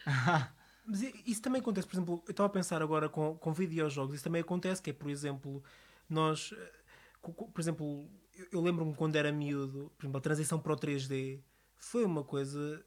[0.86, 4.24] Mas isso também acontece, por exemplo, eu estava a pensar agora com, com videojogos, isso
[4.24, 5.62] também acontece, que é, por exemplo,
[6.08, 6.72] nós, eh,
[7.22, 11.40] por exemplo, eu, eu lembro-me quando era miúdo, por exemplo, a transição para o 3D
[11.76, 12.84] foi uma coisa,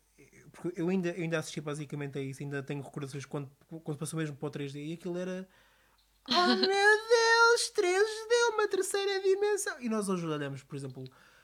[0.54, 3.50] porque eu ainda, eu ainda assisti basicamente a isso, ainda tenho recordações quando,
[3.84, 5.46] quando passou mesmo para o 3D e aquilo era,
[6.30, 9.76] oh meu Deus, 3D, uma terceira dimensão.
[9.82, 11.04] E nós hoje olhamos, por exemplo,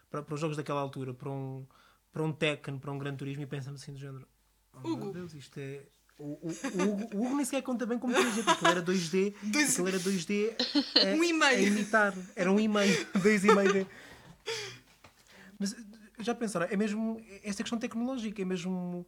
[0.09, 1.65] para, para os jogos daquela altura, para um,
[2.13, 4.27] para um Tekken, para um Gran Turismo e pensamos assim do género,
[4.73, 5.11] oh meu Hugo.
[5.11, 5.83] Deus, isto é...
[6.17, 8.83] O, o, o, Hugo- o Hugo nem sequer conta bem como 3D, porque ele era
[8.83, 10.53] 2D, Dois- aquilo era 2D
[11.01, 11.57] a, Um e meio.
[11.57, 12.13] a imitar.
[12.35, 13.71] Era um e meio, dois e meio.
[13.73, 13.85] D.
[15.57, 15.73] Mas
[16.19, 19.07] já pensaram, é mesmo esta questão tecnológica, é mesmo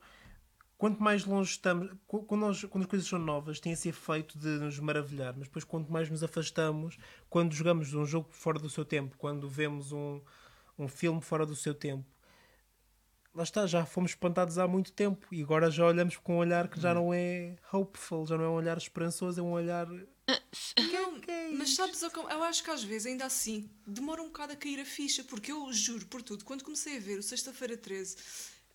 [0.77, 4.37] quanto mais longe estamos, qu- quando, nós- quando as coisas são novas, tem esse efeito
[4.39, 6.97] de nos maravilhar, mas depois quanto mais nos afastamos,
[7.29, 10.21] quando jogamos um jogo fora do seu tempo, quando vemos um,
[10.77, 12.05] um filme fora do seu tempo,
[13.33, 16.67] lá está, já fomos espantados há muito tempo e agora já olhamos com um olhar
[16.67, 19.87] que já não é hopeful, já não é um olhar esperançoso, é um olhar.
[19.87, 24.53] Não, que é mas sabes, eu acho que às vezes ainda assim demora um bocado
[24.53, 27.77] a cair a ficha, porque eu juro por tudo, quando comecei a ver o Sexta-feira
[27.77, 28.15] 13,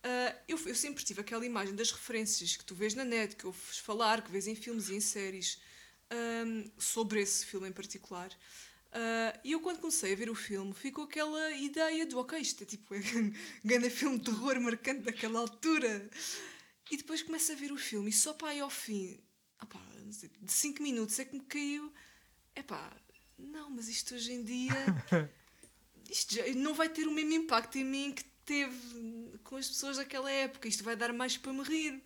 [0.03, 3.45] ah, eu, eu sempre tive aquela imagem das referências que tu vês na net, que
[3.45, 5.59] ouves falar, que vês em filmes e em séries
[6.09, 8.29] ahm, sobre esse filme em particular.
[8.91, 12.63] Ah, E eu, quando comecei a ver o filme, ficou aquela ideia do ok, isto
[12.63, 16.09] é tipo um grande filme de terror marcante daquela altura.
[16.89, 19.19] E depois começo a ver o filme e só para aí ao fim,
[20.11, 21.91] sei, de 5 minutos é que me caiu.
[22.55, 22.95] Epá,
[23.37, 24.71] não, mas isto hoje em dia
[26.09, 29.97] isto já não vai ter o mesmo impacto em mim que teve com as pessoas
[29.97, 30.67] daquela época.
[30.67, 32.01] Isto vai dar mais para me rir.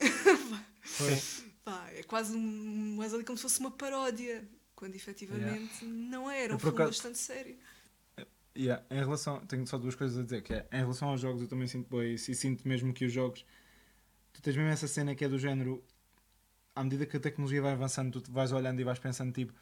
[1.64, 4.48] Pá, é quase um, mais ali como se fosse uma paródia.
[4.76, 7.56] Quando efetivamente não era, um filme bastante sério.
[8.56, 11.42] Yeah, em relação, tenho só duas coisas a dizer, que é, em relação aos jogos
[11.42, 13.44] eu também sinto bem isso e sinto mesmo que os jogos,
[14.32, 15.82] tu tens mesmo essa cena que é do género,
[16.74, 19.52] à medida que a tecnologia vai avançando, tu vais olhando e vais pensando tipo,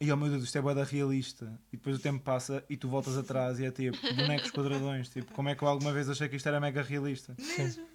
[0.00, 2.88] e oh meu Deus, isto é boeda realista, e depois o tempo passa e tu
[2.88, 6.28] voltas atrás e é tipo, bonecos quadradões, tipo, como é que eu alguma vez achei
[6.28, 7.36] que isto era mega realista?
[7.38, 7.86] Mesmo.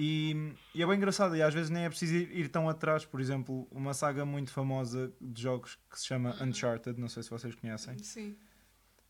[0.00, 3.04] E, e é bem engraçado, e às vezes nem é preciso ir, ir tão atrás,
[3.04, 7.30] por exemplo, uma saga muito famosa de jogos que se chama Uncharted, não sei se
[7.30, 7.98] vocês conhecem.
[7.98, 8.36] Sim.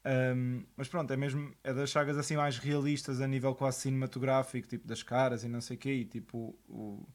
[0.07, 4.66] Um, mas pronto, é mesmo é das sagas assim mais realistas a nível quase cinematográfico,
[4.66, 5.92] tipo das caras e não sei o quê.
[5.92, 7.07] E tipo, o,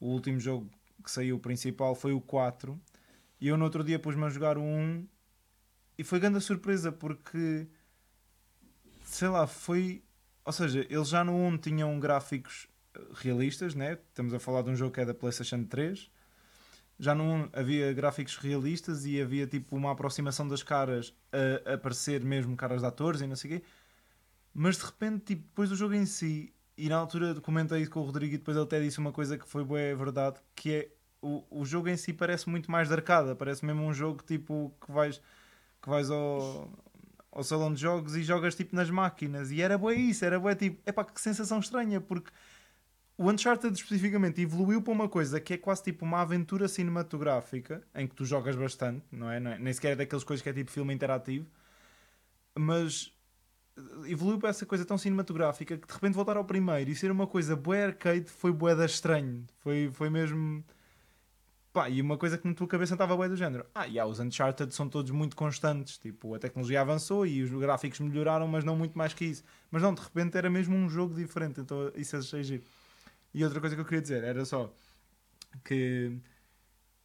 [0.00, 0.70] o último jogo
[1.04, 2.80] que saiu o principal foi o 4.
[3.38, 5.06] E eu no outro dia pus-me a jogar o 1
[5.98, 7.68] e foi grande surpresa porque
[9.02, 10.02] sei lá, foi.
[10.42, 12.66] Ou seja, eles já no 1 tinham gráficos
[13.14, 13.98] realistas, né?
[14.08, 16.10] Estamos a falar de um jogo que é da PlayStation 3
[16.98, 22.24] já não havia gráficos realistas e havia tipo uma aproximação das caras a, a parecer
[22.24, 23.64] mesmo caras de atores e não sei o quê.
[24.52, 28.00] Mas de repente, tipo, depois do jogo em si, e na altura comentei isso com
[28.00, 30.88] o Rodrigo e depois ele até disse uma coisa que foi boa verdade, que é
[31.22, 34.74] o, o jogo em si parece muito mais de arcada, parece mesmo um jogo tipo
[34.84, 35.20] que vais,
[35.80, 36.68] que vais ao,
[37.30, 39.52] ao salão de jogos e jogas tipo nas máquinas.
[39.52, 42.32] E era bué isso, era bué tipo, epá, que sensação estranha, porque
[43.18, 48.06] o Uncharted especificamente evoluiu para uma coisa que é quase tipo uma aventura cinematográfica em
[48.06, 49.40] que tu jogas bastante, não é?
[49.40, 49.58] Não é?
[49.58, 51.44] Nem sequer é daquelas coisas que é tipo filme interativo,
[52.56, 53.12] mas
[54.06, 57.26] evoluiu para essa coisa tão cinematográfica que de repente voltar ao primeiro e ser uma
[57.26, 59.44] coisa bué arcade foi bué da estranho.
[59.58, 60.64] Foi, foi mesmo.
[61.72, 63.66] Pá, e uma coisa que na tua cabeça estava bué do género.
[63.74, 65.98] Ah, e yeah, os Uncharted são todos muito constantes.
[65.98, 69.42] Tipo, a tecnologia avançou e os gráficos melhoraram, mas não muito mais que isso.
[69.72, 71.60] Mas não, de repente era mesmo um jogo diferente.
[71.60, 72.62] Então isso achei giro.
[73.34, 74.72] E outra coisa que eu queria dizer era só
[75.64, 76.18] que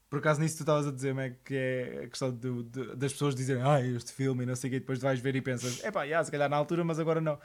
[0.10, 2.64] por acaso nisso tu estavas a dizer, Meg, que é a questão do-
[2.96, 5.42] das pessoas dizerem ah, este filme e não sei o que, depois vais ver e
[5.42, 7.40] pensas, epá, yeah, se calhar na altura, mas agora não.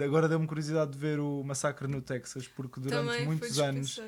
[0.00, 4.00] Agora deu-me curiosidade de ver o Massacre no Texas, porque durante Também muitos anos,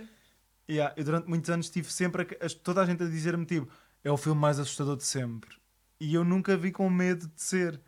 [0.68, 3.68] yeah, eu durante muitos anos tive sempre a- toda a gente a dizer-me tipo,
[4.02, 5.54] é o filme mais assustador de sempre.
[6.00, 7.80] E eu nunca vi com medo de ser.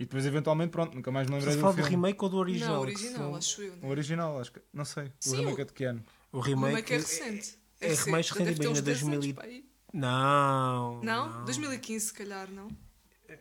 [0.00, 1.90] E depois, eventualmente, pronto, nunca mais me lembrei do falar do filme.
[1.90, 2.74] remake ou do original?
[2.76, 3.74] Não, Que original, acho eu.
[3.82, 4.60] O original, acho que.
[4.72, 5.04] Não sei.
[5.04, 6.02] O Sim, remake o- é de que ano?
[6.32, 7.58] O O remake, remake é recente.
[7.82, 9.64] é mais já recente, deve ter imagina, uns 10 anos 2000 e- para aí.
[9.92, 11.02] Não.
[11.02, 11.44] Não?
[11.44, 12.68] 2015, se calhar, não?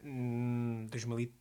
[0.03, 1.33] Hum, 2000 e-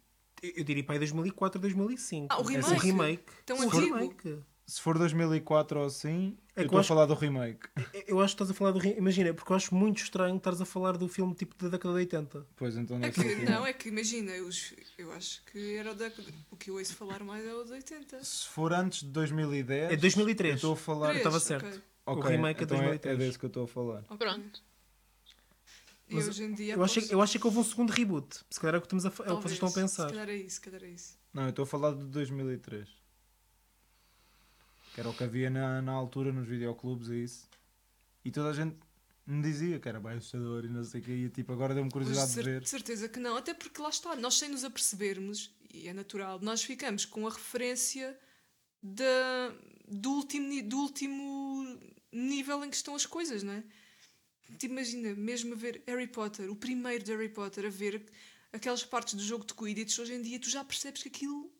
[0.56, 2.28] eu diria para aí 2004, 2005.
[2.30, 2.80] Ah, o É, remake?
[2.86, 3.24] remake.
[3.44, 3.96] Tão O antigo?
[3.96, 4.38] remake.
[4.68, 7.66] Se for 2004 ou assim, É eu que estou eu a acho- falar do remake.
[8.06, 8.98] Eu acho que estás a falar do remake.
[9.00, 12.00] Imagina, porque eu acho muito estranho estares a falar do filme tipo da década de
[12.00, 12.46] 80.
[12.54, 13.50] Pois então É deve que, remake.
[13.50, 16.12] não, é que imagina, os, eu acho que era o da,
[16.50, 18.22] o que eu ouço falar mais é o de 80.
[18.22, 19.92] Se for antes de 2010.
[19.92, 20.50] É 2003.
[20.50, 21.06] Eu estou a falar.
[21.08, 21.82] Três, estava certo.
[22.04, 23.14] Ok, o remake é então é, 2003.
[23.14, 24.04] é desse que eu estou a falar.
[24.10, 24.16] Ok.
[24.18, 24.62] Pronto.
[26.10, 26.74] E Mas hoje em dia.
[26.74, 28.38] Eu acho, posso- eu acho que houve um segundo reboot.
[28.50, 30.08] Se calhar é o que, estamos a, é o que vocês estão a pensar.
[30.08, 31.18] Se calhar é isso, se calhar é isso.
[31.32, 32.88] Não, eu estou a falar de 2003.
[34.94, 37.48] Que era o que havia na, na altura nos videoclubes e isso.
[38.24, 38.76] E toda a gente
[39.26, 41.12] me dizia que era bem assustador e não sei o que.
[41.12, 42.60] E tipo, agora deu-me curiosidade de, de ver.
[42.62, 46.40] de certeza que não, até porque lá está, nós sem nos apercebermos, e é natural,
[46.40, 48.18] nós ficamos com a referência
[48.82, 49.54] da,
[49.86, 51.78] do, último, do último
[52.10, 53.62] nível em que estão as coisas, não é?
[54.56, 58.02] Te imagina, mesmo a ver Harry Potter, o primeiro de Harry Potter, a ver
[58.50, 61.52] aquelas partes do jogo de Quidditch, hoje em dia tu já percebes que aquilo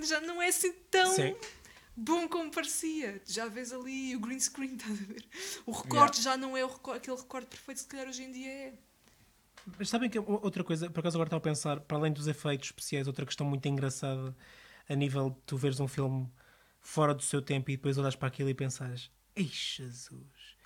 [0.00, 1.36] já não é assim tão Sim.
[1.98, 3.20] Bom como parecia.
[3.26, 5.24] Já vês ali o green screen, estás a ver?
[5.66, 8.50] O recorte já não é o reco- aquele recorte perfeito, se calhar hoje em dia
[8.50, 8.74] é.
[9.78, 12.68] Mas sabem que outra coisa, por acaso agora estava a pensar, para além dos efeitos
[12.68, 14.34] especiais, outra questão muito engraçada
[14.88, 16.26] a nível de tu veres um filme
[16.80, 20.56] fora do seu tempo e depois olhas para aquilo e pensares, ei Jesus.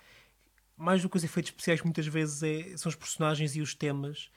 [0.77, 4.29] Mais do que os efeitos especiais, muitas vezes é, são os personagens e os temas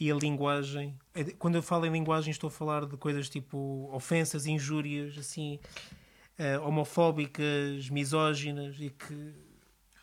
[0.00, 0.98] e a linguagem.
[1.14, 5.60] É Quando eu falo em linguagem, estou a falar de coisas tipo ofensas, injúrias, assim,
[6.38, 9.34] eh, homofóbicas, misóginas e que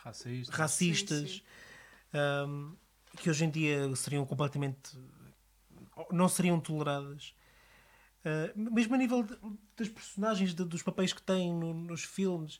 [0.03, 0.55] Racista.
[0.55, 1.41] racistas Sim,
[2.47, 2.75] um,
[3.17, 4.97] que hoje em dia seriam completamente
[6.11, 7.33] não seriam toleradas.
[8.25, 9.37] Uh, mesmo a nível de-
[9.77, 12.59] das personagens de- dos papéis que têm no- nos filmes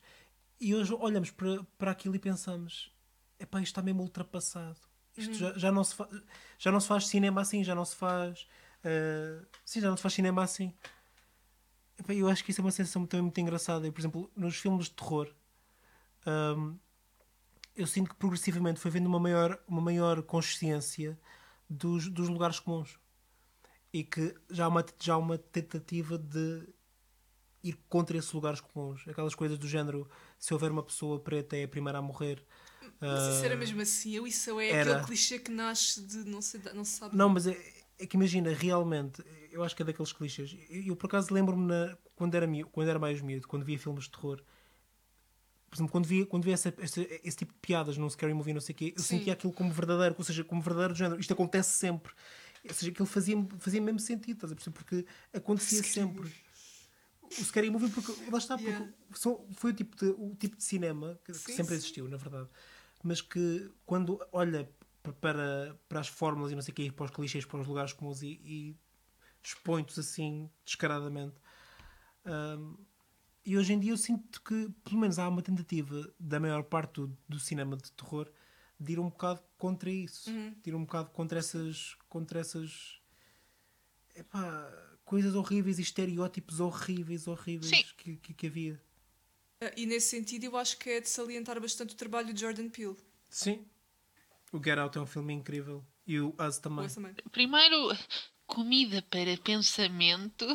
[0.60, 2.92] e hoje olhamos para, para aquilo e pensamos
[3.40, 4.78] epá, isto está mesmo ultrapassado.
[5.18, 6.10] Isto já, já, não se fa-
[6.60, 8.48] já não se faz cinema assim já não se faz
[8.86, 10.74] uh, sim, já não se faz cinema assim
[11.97, 13.88] Epá, eu acho que isso é uma sensação também muito engraçada.
[13.88, 15.34] Eu, por exemplo, nos filmes de terror,
[16.27, 16.77] hum,
[17.75, 21.19] eu sinto que progressivamente foi havendo uma maior, uma maior consciência
[21.69, 22.99] dos, dos lugares comuns
[23.93, 26.67] e que já há, uma, já há uma tentativa de
[27.63, 29.08] ir contra esses lugares comuns.
[29.08, 32.45] Aquelas coisas do género: se houver uma pessoa preta, é a primeira a morrer.
[33.08, 34.81] Mas isso era Ah, mesmo assim, ou isso é era.
[34.91, 37.15] aquele clichê que nasce de não se, não se sabe.
[37.15, 37.53] Não, mas é,
[37.97, 40.55] é que imagina, realmente, eu acho que é daqueles clichês.
[40.69, 41.73] Eu, eu, por acaso lembro-me
[42.15, 44.41] quando, era quando era mais miúdo, quando via filmes de terror,
[45.69, 48.53] por exemplo, quando via, quando via essa, essa- esse tipo de piadas num scary movie,
[48.53, 49.17] não sei o quê, eu Sim.
[49.19, 51.19] sentia aquilo como verdadeiro, ou seja, como verdadeiro do género.
[51.19, 52.13] Isto acontece sempre.
[52.67, 54.73] Ou seja, aquilo fazia, fazia mesmo sentido, estás a perceber?
[54.77, 56.31] Porque acontecia Scary sempre.
[57.21, 58.93] O scary movie, porque lá está, porque Yeah.
[59.55, 61.79] foi o tipo, de, o tipo de cinema que, que sempre sim.
[61.79, 62.47] existiu, na verdade,
[63.03, 64.69] mas que quando olha
[65.13, 67.94] para, para as fórmulas e não sei o quê, para os clichês, para os lugares
[67.94, 68.76] comuns e, e
[69.44, 71.36] expõe-te assim descaradamente.
[72.26, 72.78] Hum,
[73.46, 76.94] e hoje em dia eu sinto que, pelo menos, há uma tentativa da maior parte
[77.02, 78.32] do, do cinema de terror
[78.80, 80.56] de ir um bocado contra isso, Uhum.
[80.63, 83.00] de ir um bocado contra essas, contra essas
[84.15, 88.82] epá, coisas horríveis e estereótipos horríveis, horríveis que, que, que havia.
[89.62, 92.70] Ah, E nesse sentido eu acho que é de salientar bastante o trabalho de Jordan
[92.70, 92.98] Peele.
[93.30, 93.65] Sim.
[94.56, 95.86] O Get Out é um filme incrível.
[96.08, 96.88] E o Us também.
[96.88, 97.13] Também.
[97.32, 97.98] Primeiro,
[98.46, 100.46] comida para pensamento.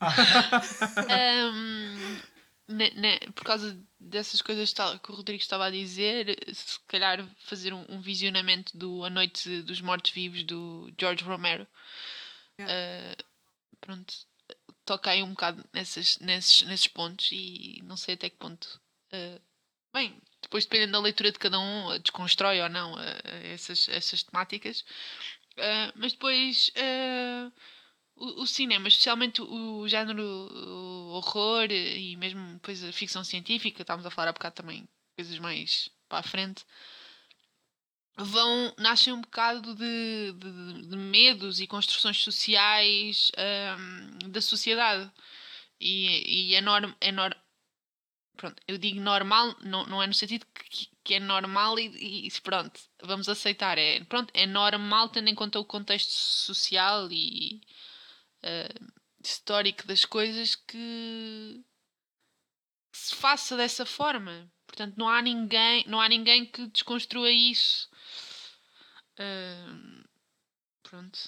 [1.08, 2.20] Ahm,
[2.68, 7.72] ne- ne- por causa dessas coisas que o Rodrigo estava a dizer, se calhar fazer
[7.72, 11.66] um, um visionamento do A Noite dos Mortos-Vivos do George Romero.
[12.60, 12.74] Yeah.
[12.74, 13.24] Uh,
[13.80, 14.14] pronto,
[14.84, 18.80] toca aí um bocado nessas, nesses, nesses pontos e não sei até que ponto.
[19.12, 19.40] uh,
[19.92, 22.98] bem, depois dependendo da leitura de cada um, uh, desconstrói ou não uh,
[23.52, 24.80] essas, essas temáticas.
[25.58, 27.52] Uh, mas depois uh,
[28.16, 33.82] o, o cinema, especialmente o, o género o horror e mesmo depois a ficção científica,
[33.82, 36.64] estávamos a falar há bocado também coisas mais para a frente,
[38.16, 43.30] vão, nascem um bocado de, de, de medos e construções sociais
[43.78, 45.10] hum, da sociedade.
[45.80, 47.12] E, e é, norm, é
[48.38, 52.40] pronto, eu digo normal, não, não é no sentido que, que é normal e, e
[52.40, 53.76] pronto, vamos aceitar.
[53.76, 57.60] É, pronto, é normal tendo em conta o contexto social e
[58.42, 61.62] uh, histórico das coisas que,
[62.98, 64.50] se faça dessa forma.
[64.66, 67.88] Portanto, não há ninguém, não há ninguém que desconstrua isso.
[69.14, 70.04] Uh,
[70.82, 71.18] pronto,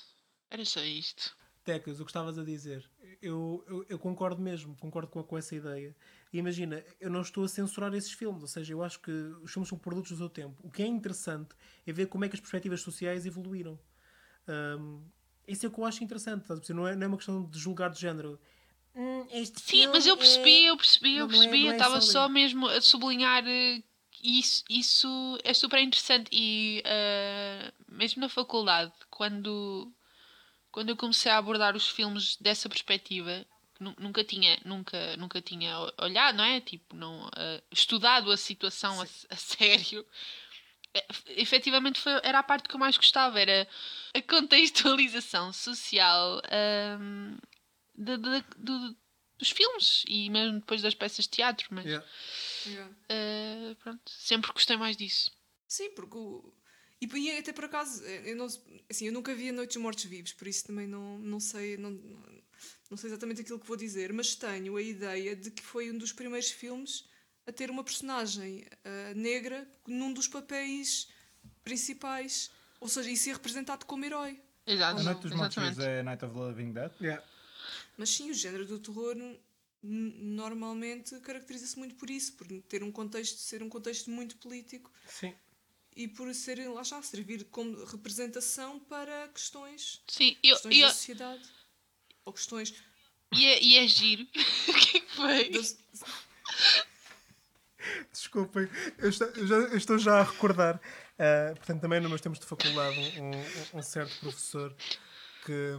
[0.50, 1.36] era só isto.
[1.64, 2.88] Tecas, o que estavas a dizer,
[3.20, 5.94] eu, eu, eu concordo mesmo, concordo com, com essa ideia.
[6.32, 9.52] E imagina, eu não estou a censurar esses filmes, ou seja, eu acho que os
[9.52, 10.56] filmes são produtos do seu tempo.
[10.62, 11.54] O que é interessante
[11.86, 13.78] é ver como é que as perspectivas sociais evoluíram.
[14.48, 15.02] Um,
[15.46, 16.46] isso é o que eu acho interessante?
[16.72, 18.38] Não é, não é uma questão de julgar de género.
[18.94, 21.60] Hum, este Sim, mas eu percebi, é- eu percebi, eu não- não é- percebi.
[21.62, 22.34] não eu é estava só só ali.
[22.34, 23.82] mesmo a sublinhar eh,
[24.22, 26.28] isso, isso é super interessante.
[26.32, 29.92] E eh, mesmo na faculdade, quando,
[30.70, 33.44] quando eu comecei a abordar os filmes dessa perspectiva,
[33.98, 36.60] nunca tinha, nunca, nunca tinha olhado, não é?
[36.60, 40.06] Tipo, não eh, estudado a situação a, a sério.
[40.94, 43.66] Eh, efetivamente foi, era a parte que eu mais gostava, era
[44.14, 47.36] a contextualização social ahm,
[47.96, 48.96] de- de- do-
[49.38, 52.06] dos filmes e mesmo depois das peças de teatro, mas Yeah.
[52.66, 52.94] Yeah.
[53.08, 55.30] ah, pronto, sempre gostei mais disso.
[55.66, 56.52] Sim, porque o.
[57.00, 58.44] E, e até por acaso, eu, não,
[58.90, 61.78] assim, eu nunca vi a Noite dos Mortos Vivos, por isso também não, não sei.
[61.78, 61.90] Não,
[62.90, 65.98] não sei exatamente aquilo que vou dizer, mas tenho a ideia de que foi um
[65.98, 67.04] dos primeiros filmes
[67.46, 71.08] a ter uma personagem ah, negra num dos papéis
[71.64, 74.40] principais, ou seja, e ser representado como herói.
[74.66, 75.82] Exato, A Noite dos Mortos exatamente.
[75.82, 76.92] é Night of the Living Dead.
[77.00, 77.24] Yeah.
[77.96, 79.16] Mas sim, o género do terror
[79.82, 85.34] normalmente caracteriza-se muito por isso, por ter um contexto, ser um contexto muito político Sim.
[85.96, 90.92] e por ser, lá está, servir como representação para questões, Sim, eu, questões eu, da
[90.92, 91.42] sociedade.
[92.30, 92.72] Ou questões
[93.32, 94.22] e, é, e é giro.
[94.68, 95.50] o que é que foi?
[98.12, 100.80] Desculpem, eu estou, eu já, eu estou já a recordar.
[101.18, 104.74] ah, portanto, também nos meus tempos de faculdade, um, um- um certo professor
[105.44, 105.76] que.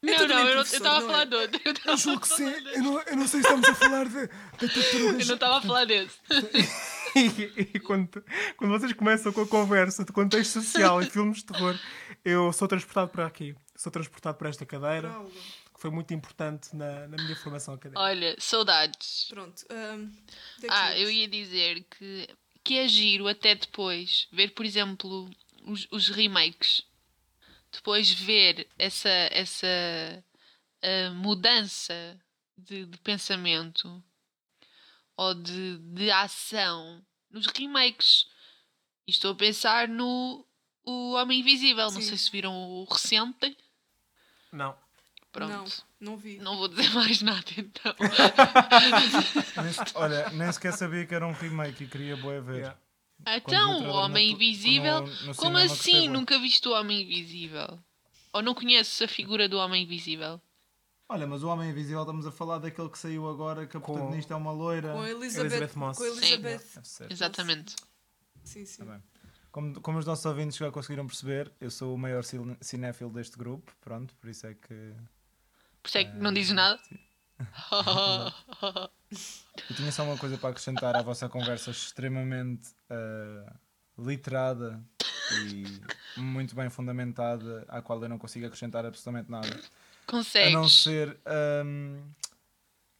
[0.00, 1.06] Não, também não, eu não- eu professor, estava a é?
[1.06, 1.60] falar de outro.
[1.64, 4.20] Eu Eu julgo que sim, eu não, eu não sei se estamos a falar de,
[4.20, 5.20] de tartarugas.
[5.20, 6.18] eu não estava a falar desse.
[7.16, 8.24] e, e quando,
[8.56, 11.76] quando vocês começam com a conversa de contexto social e filmes de terror,
[12.24, 13.54] eu sou transportado para aqui.
[13.74, 15.08] Sou transportado para esta cadeira.
[15.78, 18.00] Que foi muito importante na, na minha formação académica.
[18.00, 19.26] Olha, saudades.
[19.28, 19.64] Pronto.
[20.60, 22.28] que Ah, eu ia dizer que,
[22.64, 25.30] que é giro até depois ver, por exemplo,
[25.64, 26.82] os, os remakes.
[27.70, 30.24] Depois ver essa, essa
[30.82, 32.20] ah, mudança
[32.56, 34.02] de, de pensamento
[35.16, 38.26] ou de, de ação nos remakes.
[39.06, 40.44] E estou a pensar no
[40.84, 41.84] o Homem Invisível.
[41.84, 42.02] Não Sim.
[42.02, 43.56] sei se viram o recente.
[44.50, 44.76] Não.
[45.30, 45.84] Pronto.
[46.00, 46.38] Não, não vi.
[46.38, 47.94] Não vou dizer mais nada então.
[49.62, 52.56] Nem se- olha, nem sequer sabia que era um remake e queria boa ver.
[52.58, 52.78] Yeah.
[53.26, 55.00] Então, vi o Homem no- Invisível.
[55.06, 56.08] no- no Como assim?
[56.08, 57.78] Nunca viste o Homem Invisível?
[58.32, 60.40] Ou não conheces a figura do Homem Invisível?
[61.08, 63.94] Olha, mas o Homem Invisível estamos a falar daquele que saiu agora, que a Com-
[63.94, 64.92] protagonista é uma loira.
[64.92, 65.98] Com a Elizabeth, Elizabeth Moss.
[65.98, 66.58] Com a Elizabeth.
[66.84, 67.10] Ser.
[67.12, 67.74] Exatamente.
[68.44, 68.84] Sim, sim.
[68.84, 69.02] Tá bem.
[69.50, 72.22] Como, como os nossos ouvintes já conseguiram perceber, eu sou o maior
[72.60, 74.92] cinéfilo deste grupo, pronto, por isso é que
[75.88, 76.78] Por isso é que não dizes nada?
[79.70, 83.56] eu tinha só uma coisa para acrescentar à vossa conversa extremamente ah,
[83.98, 84.84] literada
[85.46, 85.64] e
[86.20, 89.48] muito bem fundamentada, à qual eu não consigo acrescentar absolutamente nada.
[89.48, 90.52] A Consegues.
[90.52, 92.02] não ser ahm,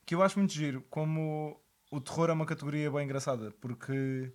[0.07, 1.61] que eu acho muito giro como
[1.91, 4.33] o terror é uma categoria bem engraçada porque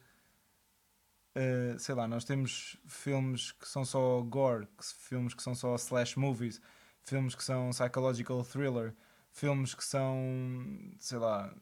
[1.36, 5.74] ah, sei lá, nós temos filmes que são só gore, que filmes que são só
[5.74, 6.62] slash movies,
[7.04, 8.96] filmes que são psychological thriller,
[9.32, 10.18] filmes que são
[11.00, 11.54] sei lá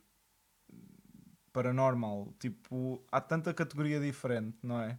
[1.54, 4.98] paranormal, tipo, há tanta categoria diferente, não é?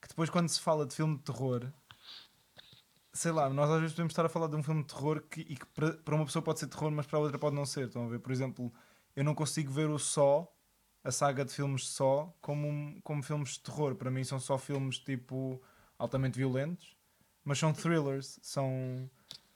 [0.00, 1.72] Que depois quando se fala de filme de terror
[3.16, 5.40] sei lá, nós às vezes podemos estar a falar de um filme de terror que,
[5.40, 7.86] e que para, uma pessoa pode ser terror, mas para a outra pode não ser.
[7.86, 8.20] Estão a ver?
[8.20, 8.72] Por exemplo,
[9.14, 10.52] eu não consigo ver o só,
[11.02, 13.94] a saga de filmes só, como, como filmes de terror.
[13.94, 15.60] Para mim são só filmes tipo
[15.98, 16.94] altamente violentos,
[17.44, 19.10] mas são thrillers, são.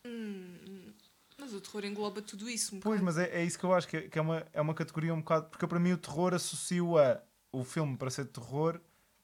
[0.07, 0.93] Hum,
[1.39, 2.75] mas o terror engloba tudo isso.
[2.77, 3.19] Um Pois, bocado.
[3.19, 5.13] mas é, é isso que eu acho, que é, que é uma, é uma categoria
[5.15, 5.49] um bocado.
[5.51, 7.23] Porque para mim o terror associo a
[7.53, 8.81] o filme para ser terror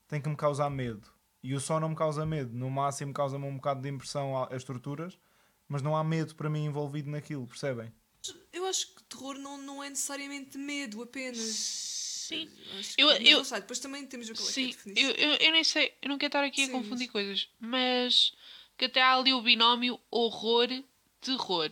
[0.09, 1.09] tem que me causar medo.
[1.43, 2.53] E o só não me causa medo.
[2.53, 5.17] No máximo causa-me um bocado de impressão as estruturas,
[5.69, 7.93] mas não há medo para mim envolvido naquilo, percebem?
[8.53, 11.39] Eu acho que terror não, não é necessariamente medo apenas.
[11.39, 12.51] Sim.
[12.77, 15.09] Acho que- Eu- eu- sei, depois também temos é, que é a Sim, definição.
[15.11, 17.49] eu, eu, eu nem sei, eu não quero estar aqui Sim, a confundir mas- coisas,
[17.61, 18.33] mas
[18.77, 21.71] que até há ali o binómio horror-terror.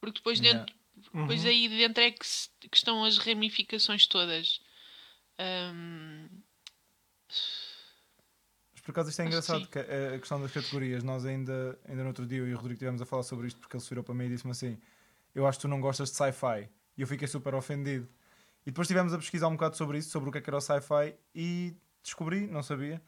[0.00, 0.60] Porque depois, Yeah.
[0.64, 0.74] dentro,
[1.12, 4.60] depois aí dentro é que, se- que estão as ramificações todas.
[5.38, 6.28] Ahm,
[8.72, 11.78] Mas por acaso isto é Acho engraçado, que a, a questão das categorias, nós ainda,
[11.86, 13.82] ainda no outro dia eu e o Rodrigo estivemos a falar sobre isto porque ele
[13.82, 14.78] se virou para mim e disse-me assim:
[15.34, 16.68] Eu acho que tu não gostas de sci-fi.
[16.96, 18.08] E eu fiquei super ofendido.
[18.62, 20.56] E depois estivemos a pesquisar um bocado sobre isso, sobre o que é que era
[20.56, 23.00] o sci-fi, e descobri, não sabia,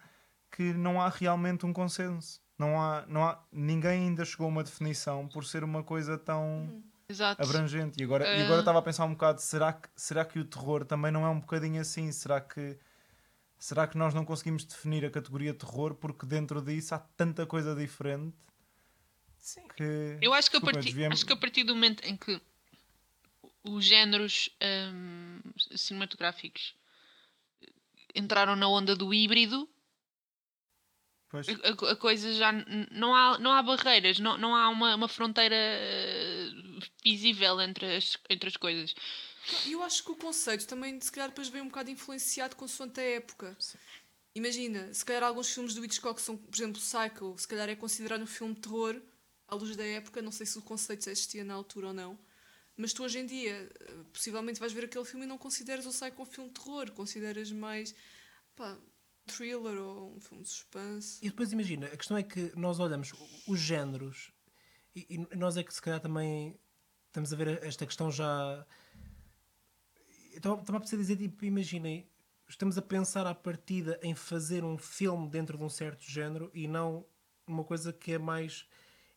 [0.51, 2.41] que não há realmente um consenso.
[2.59, 6.83] Não há, não há, ninguém ainda chegou a uma definição por ser uma coisa tão
[7.09, 7.43] exato.
[7.43, 8.01] abrangente.
[8.01, 8.45] E agora, e Ah.
[8.45, 11.29] agora estava a pensar um bocado: será que, será que o terror também não é
[11.29, 12.13] um bocadinho assim?
[12.13, 12.79] Será que,
[13.59, 17.75] será que nós não conseguimos definir a categoria terror porque dentro disso há tanta coisa
[17.75, 18.37] diferente
[19.39, 19.67] Sim.
[19.77, 20.19] que.
[20.21, 21.13] Eu acho que, a Desculpa, partir, desviei-me.
[21.15, 22.41] acho que a partir do momento em que
[23.65, 24.51] os géneros
[24.93, 25.41] hum,
[25.75, 26.75] cinematográficos
[28.15, 29.69] entraram na onda do híbrido,
[31.33, 32.53] a, a- a coisa já
[32.91, 36.51] não há, não há barreiras, não, não há uma, uma fronteira eh,
[37.05, 38.95] visível entre as, entre as coisas.
[39.67, 43.01] E eu acho que o conceito também, se calhar, depois vem um bocado influenciado consoante
[43.01, 43.57] a época.
[44.35, 48.23] Imagina, se calhar alguns filmes do Hitchcock são, por exemplo, Psycho, se calhar é considerado
[48.23, 49.01] um filme de terror
[49.49, 52.19] à luz da época, não sei se o conceito já existia na altura ou não.
[52.77, 55.91] Mas tu hoje em dia, eh, possivelmente vais ver aquele filme e não consideras o
[55.91, 57.95] Psycho um filme de terror, consideras mais
[58.57, 58.79] pá,
[59.27, 61.19] thriller ou um filme de suspense.
[61.25, 63.13] E depois imagina, a questão é que nós olhamos
[63.47, 64.33] os géneros
[64.95, 66.59] e, e nós é que se calhar também
[67.07, 68.67] estamos a ver esta questão já.
[70.35, 72.09] Então, Estava a precisar dizer, tipo, imaginem,
[72.49, 76.67] estamos a pensar à partida em fazer um filme dentro de um certo género e
[76.67, 77.07] não
[77.47, 78.67] uma coisa que é mais.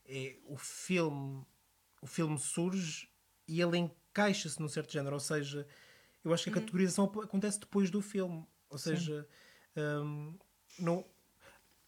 [0.07, 1.43] É, o filme
[2.05, 3.09] o filme surge
[3.47, 5.67] e ele encaixa-se num certo género, ou seja,
[6.23, 9.27] eu acho que a categorização acontece depois do filme, ou seja,
[9.75, 10.37] hum,
[10.79, 11.05] não,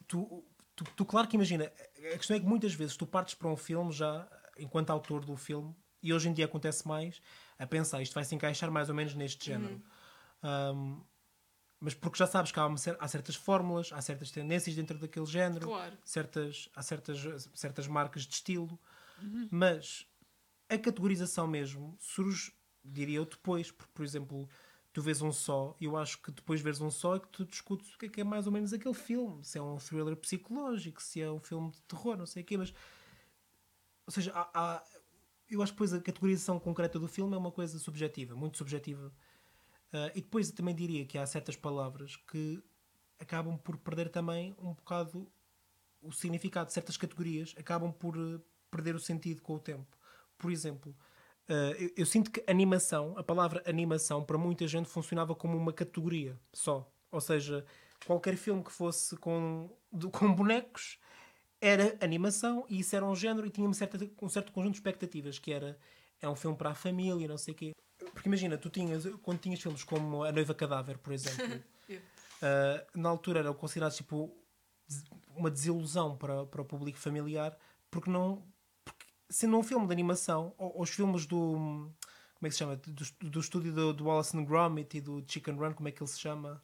[0.08, 0.44] tu,
[0.76, 1.72] tu, tu, claro que imagina,
[2.14, 4.28] a questão é que muitas vezes tu partes para um filme já,
[4.58, 7.22] enquanto autor do filme, e hoje em dia acontece mais,
[7.58, 9.82] a pensar isto vai se encaixar mais ou menos neste género.
[10.44, 11.04] Um,
[11.80, 15.26] mas porque já sabes que há, uma há certas fórmulas, há certas tendências dentro daquele
[15.26, 15.98] género, Claro.
[16.04, 18.80] certas, há certas, certas marcas de estilo,
[19.50, 20.08] mas
[20.70, 24.50] a categorização mesmo surge, diria eu, depois, porque, por exemplo,
[24.98, 27.28] tu vês um só, e eu acho que depois de veres um só é que
[27.28, 29.78] tu discutes o que é que é mais ou menos aquele filme, se é um
[29.78, 32.74] thriller psicológico, se é um filme de terror, não sei o quê, mas
[34.08, 34.84] ou seja, há, há-
[35.48, 39.14] eu acho que depois a categorização concreta do filme é uma coisa subjetiva, muito subjetiva.
[39.94, 42.64] Ah, e depois também diria que há certas palavras que
[43.20, 45.32] acabam por perder também um bocado
[46.02, 46.72] o significado.
[46.74, 48.42] Certas categorias acabam por eh,
[48.72, 49.96] perder o sentido com o tempo.
[50.40, 51.17] Por exemplo, ah,
[51.48, 56.40] eu, eu sinto que animação, a palavra animação, para muita gente funcionava como uma categoria
[56.54, 56.90] só.
[57.12, 57.66] Ou seja,
[58.06, 59.70] qualquer filme que fosse com,
[60.12, 61.00] com bonecos
[61.60, 64.78] era animação e isso era um género e tinha uma certa, um certo conjunto de
[64.78, 65.78] expectativas, que era
[66.22, 67.72] é um filme para a família, não sei o quê.
[68.14, 71.64] Porque imagina, tu tinhas, quando tinhas filmes como A Noiva Cadáver, por exemplo,
[72.42, 74.36] ah, na altura eram considerados tipo
[75.36, 77.58] uma desilusão para, para o público familiar,
[77.92, 78.44] porque não.
[79.30, 81.92] Sendo um filme de animação, ou, os filmes do.
[82.36, 82.76] Como é que se chama?
[82.76, 86.02] Do, do estúdio do, do Wallace and Gromit e do Chicken Run, como é que
[86.02, 86.62] ele se chama?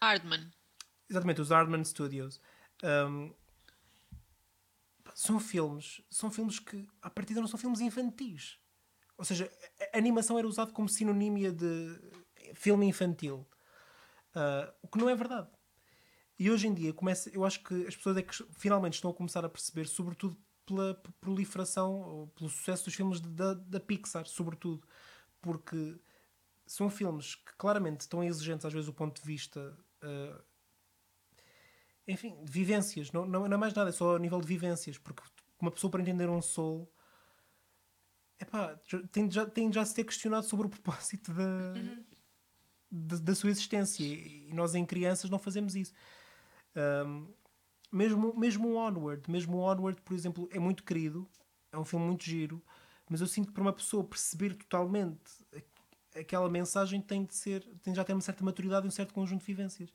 [0.00, 0.50] Hardman.
[1.08, 2.40] Exatamente, os Hardman Studios.
[2.82, 3.32] Um,
[5.14, 8.58] são filmes, são filmes que à partida não são filmes infantis.
[9.16, 9.50] Ou seja,
[9.92, 12.00] a animação era usado como sinonímia de
[12.54, 13.46] filme infantil.
[14.34, 15.48] Uh, o que não é verdade.
[16.38, 19.14] E hoje em dia começa, eu acho que as pessoas é que finalmente estão a
[19.14, 20.36] começar a perceber, sobretudo
[20.66, 24.86] pela proliferação pelo sucesso dos filmes da, da Pixar, sobretudo,
[25.40, 25.98] porque
[26.66, 30.42] são filmes que claramente estão exigentes às vezes do ponto de vista uh,
[32.06, 34.98] enfim, de vivências, não, não, não é mais nada, é só a nível de vivências,
[34.98, 35.22] porque
[35.60, 36.92] uma pessoa para entender um soul
[38.42, 38.76] epá,
[39.10, 41.72] tem, já, tem já se ter questionado sobre o propósito da,
[42.90, 44.04] da, da sua existência.
[44.04, 45.92] E nós em crianças não fazemos isso.
[46.76, 47.32] Um,
[47.92, 51.28] mesmo, mesmo o Onward, mesmo o Onward, por exemplo, é muito querido,
[51.70, 52.62] é um filme muito giro,
[53.08, 55.20] mas eu sinto que para uma pessoa perceber totalmente
[56.14, 59.14] aquela mensagem tem de ser, tem de já ter uma certa maturidade e um certo
[59.14, 59.92] conjunto de vivências.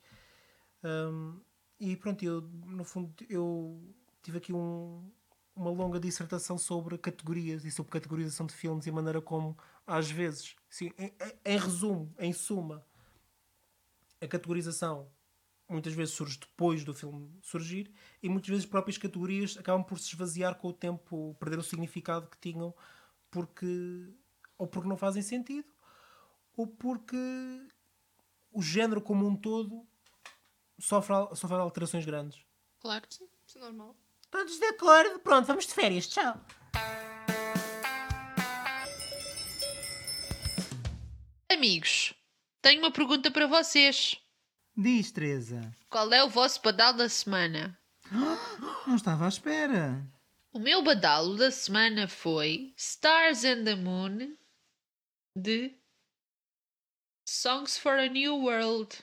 [0.84, 1.40] Hum,
[1.80, 3.80] e pronto, eu no fundo eu
[4.22, 5.10] tive aqui um,
[5.54, 10.10] uma longa dissertação sobre categorias e sobre categorização de filmes e a maneira como, às
[10.10, 11.12] vezes, sim, em-
[11.44, 12.84] em resumo, em suma,
[14.20, 15.08] a categorização
[15.68, 17.92] muitas vezes surge depois do filme surgir
[18.22, 21.62] e muitas vezes as próprias categorias acabam por se esvaziar com o tempo, perder o
[21.62, 22.74] significado que tinham
[23.30, 24.08] porque
[24.56, 25.68] ou porque não fazem sentido
[26.56, 27.16] ou porque
[28.50, 29.86] o género como um todo
[30.78, 32.42] sofre, sofre alterações grandes.
[32.80, 33.06] Claro.
[33.10, 33.96] Isso é normal.
[34.30, 35.20] Todos de acordo?
[35.20, 36.06] Pronto, vamos de férias.
[36.08, 36.38] Tchau.
[41.50, 42.14] Amigos,
[42.60, 44.20] tenho uma pergunta para vocês.
[44.80, 45.74] Diz, Teresa.
[45.90, 47.76] Qual é o vosso badal da semana?
[48.86, 50.08] Não estava à espera.
[50.52, 54.36] O meu badalo da semana foi Stars and the Moon
[55.34, 55.74] de
[57.28, 58.98] Songs for a New World.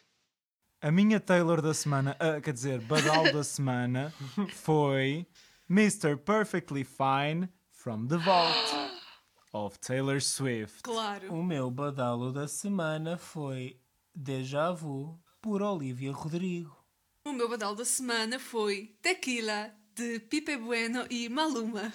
[0.81, 4.13] A minha Taylor da semana, ah, quer dizer, Badal da semana,
[4.53, 5.27] foi
[5.69, 6.15] Mr.
[6.15, 8.93] Perfectly Fine from the Vault
[9.51, 10.83] of Taylor Swift.
[10.83, 11.33] Claro.
[11.33, 13.77] O meu badalo da semana foi
[14.15, 16.75] Deja Vu por Olivia Rodrigo.
[17.23, 21.93] O meu badal da semana foi Tequila, de Pipe Bueno e Maluma.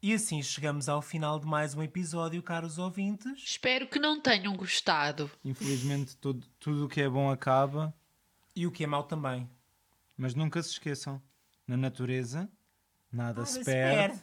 [0.00, 3.34] E assim chegamos ao final de mais um episódio, caros ouvintes.
[3.36, 5.30] Espero que não tenham gostado.
[5.44, 7.94] Infelizmente, tudo, tudo o que é bom acaba,
[8.56, 9.46] E o que é mau também.
[10.16, 11.20] mas nunca se esqueçam:
[11.68, 12.50] na natureza,
[13.12, 14.22] nada, Nada se se perde, perde,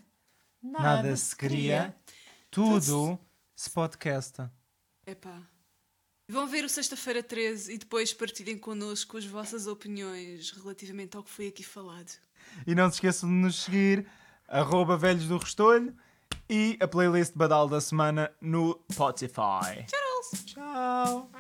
[0.64, 1.96] nada, se cria,
[2.50, 3.20] tudo
[3.60, 4.50] se podcasta.
[5.06, 5.42] Epá.
[6.30, 11.30] Vão ver o Sexta-feira 13 e depois partilhem connosco as vossas opiniões relativamente ao que
[11.30, 12.10] foi aqui falado.
[12.66, 14.08] E não se esqueçam de nos seguir,
[14.48, 15.94] arroba velhos do Restolho
[16.50, 19.86] e a playlist Badal da semana no Spotify.
[20.46, 21.30] Tchau.
[21.34, 21.39] Os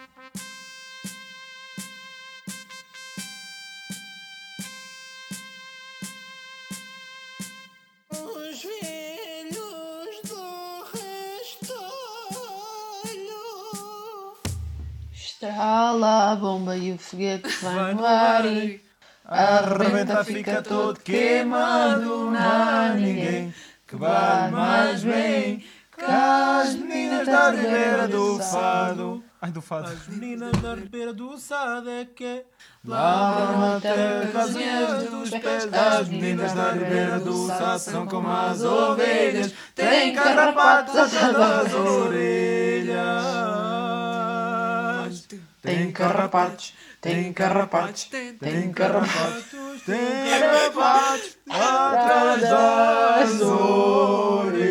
[15.60, 18.82] Estrala a bomba e o foguete vai no ar e
[19.26, 23.53] Arrebenta, fica todo queimado, não há ninguém
[23.86, 25.62] que vale mais bem
[25.97, 29.22] que as meninas da ribeira do fado.
[29.41, 29.89] Ai, do fado.
[29.89, 32.45] As meninas da ribeira do Sada que
[32.86, 35.66] Lavam até as unhas dos pés.
[35.66, 43.49] das meninas da ribeira do Sado são como as ovelhas, têm carrapatos atrás das orelhas
[45.62, 48.05] tem carrapatos, tem carrapatos,
[48.39, 49.43] tem carrapatos,
[49.86, 54.69] tem carrapatos atrás das orelhas.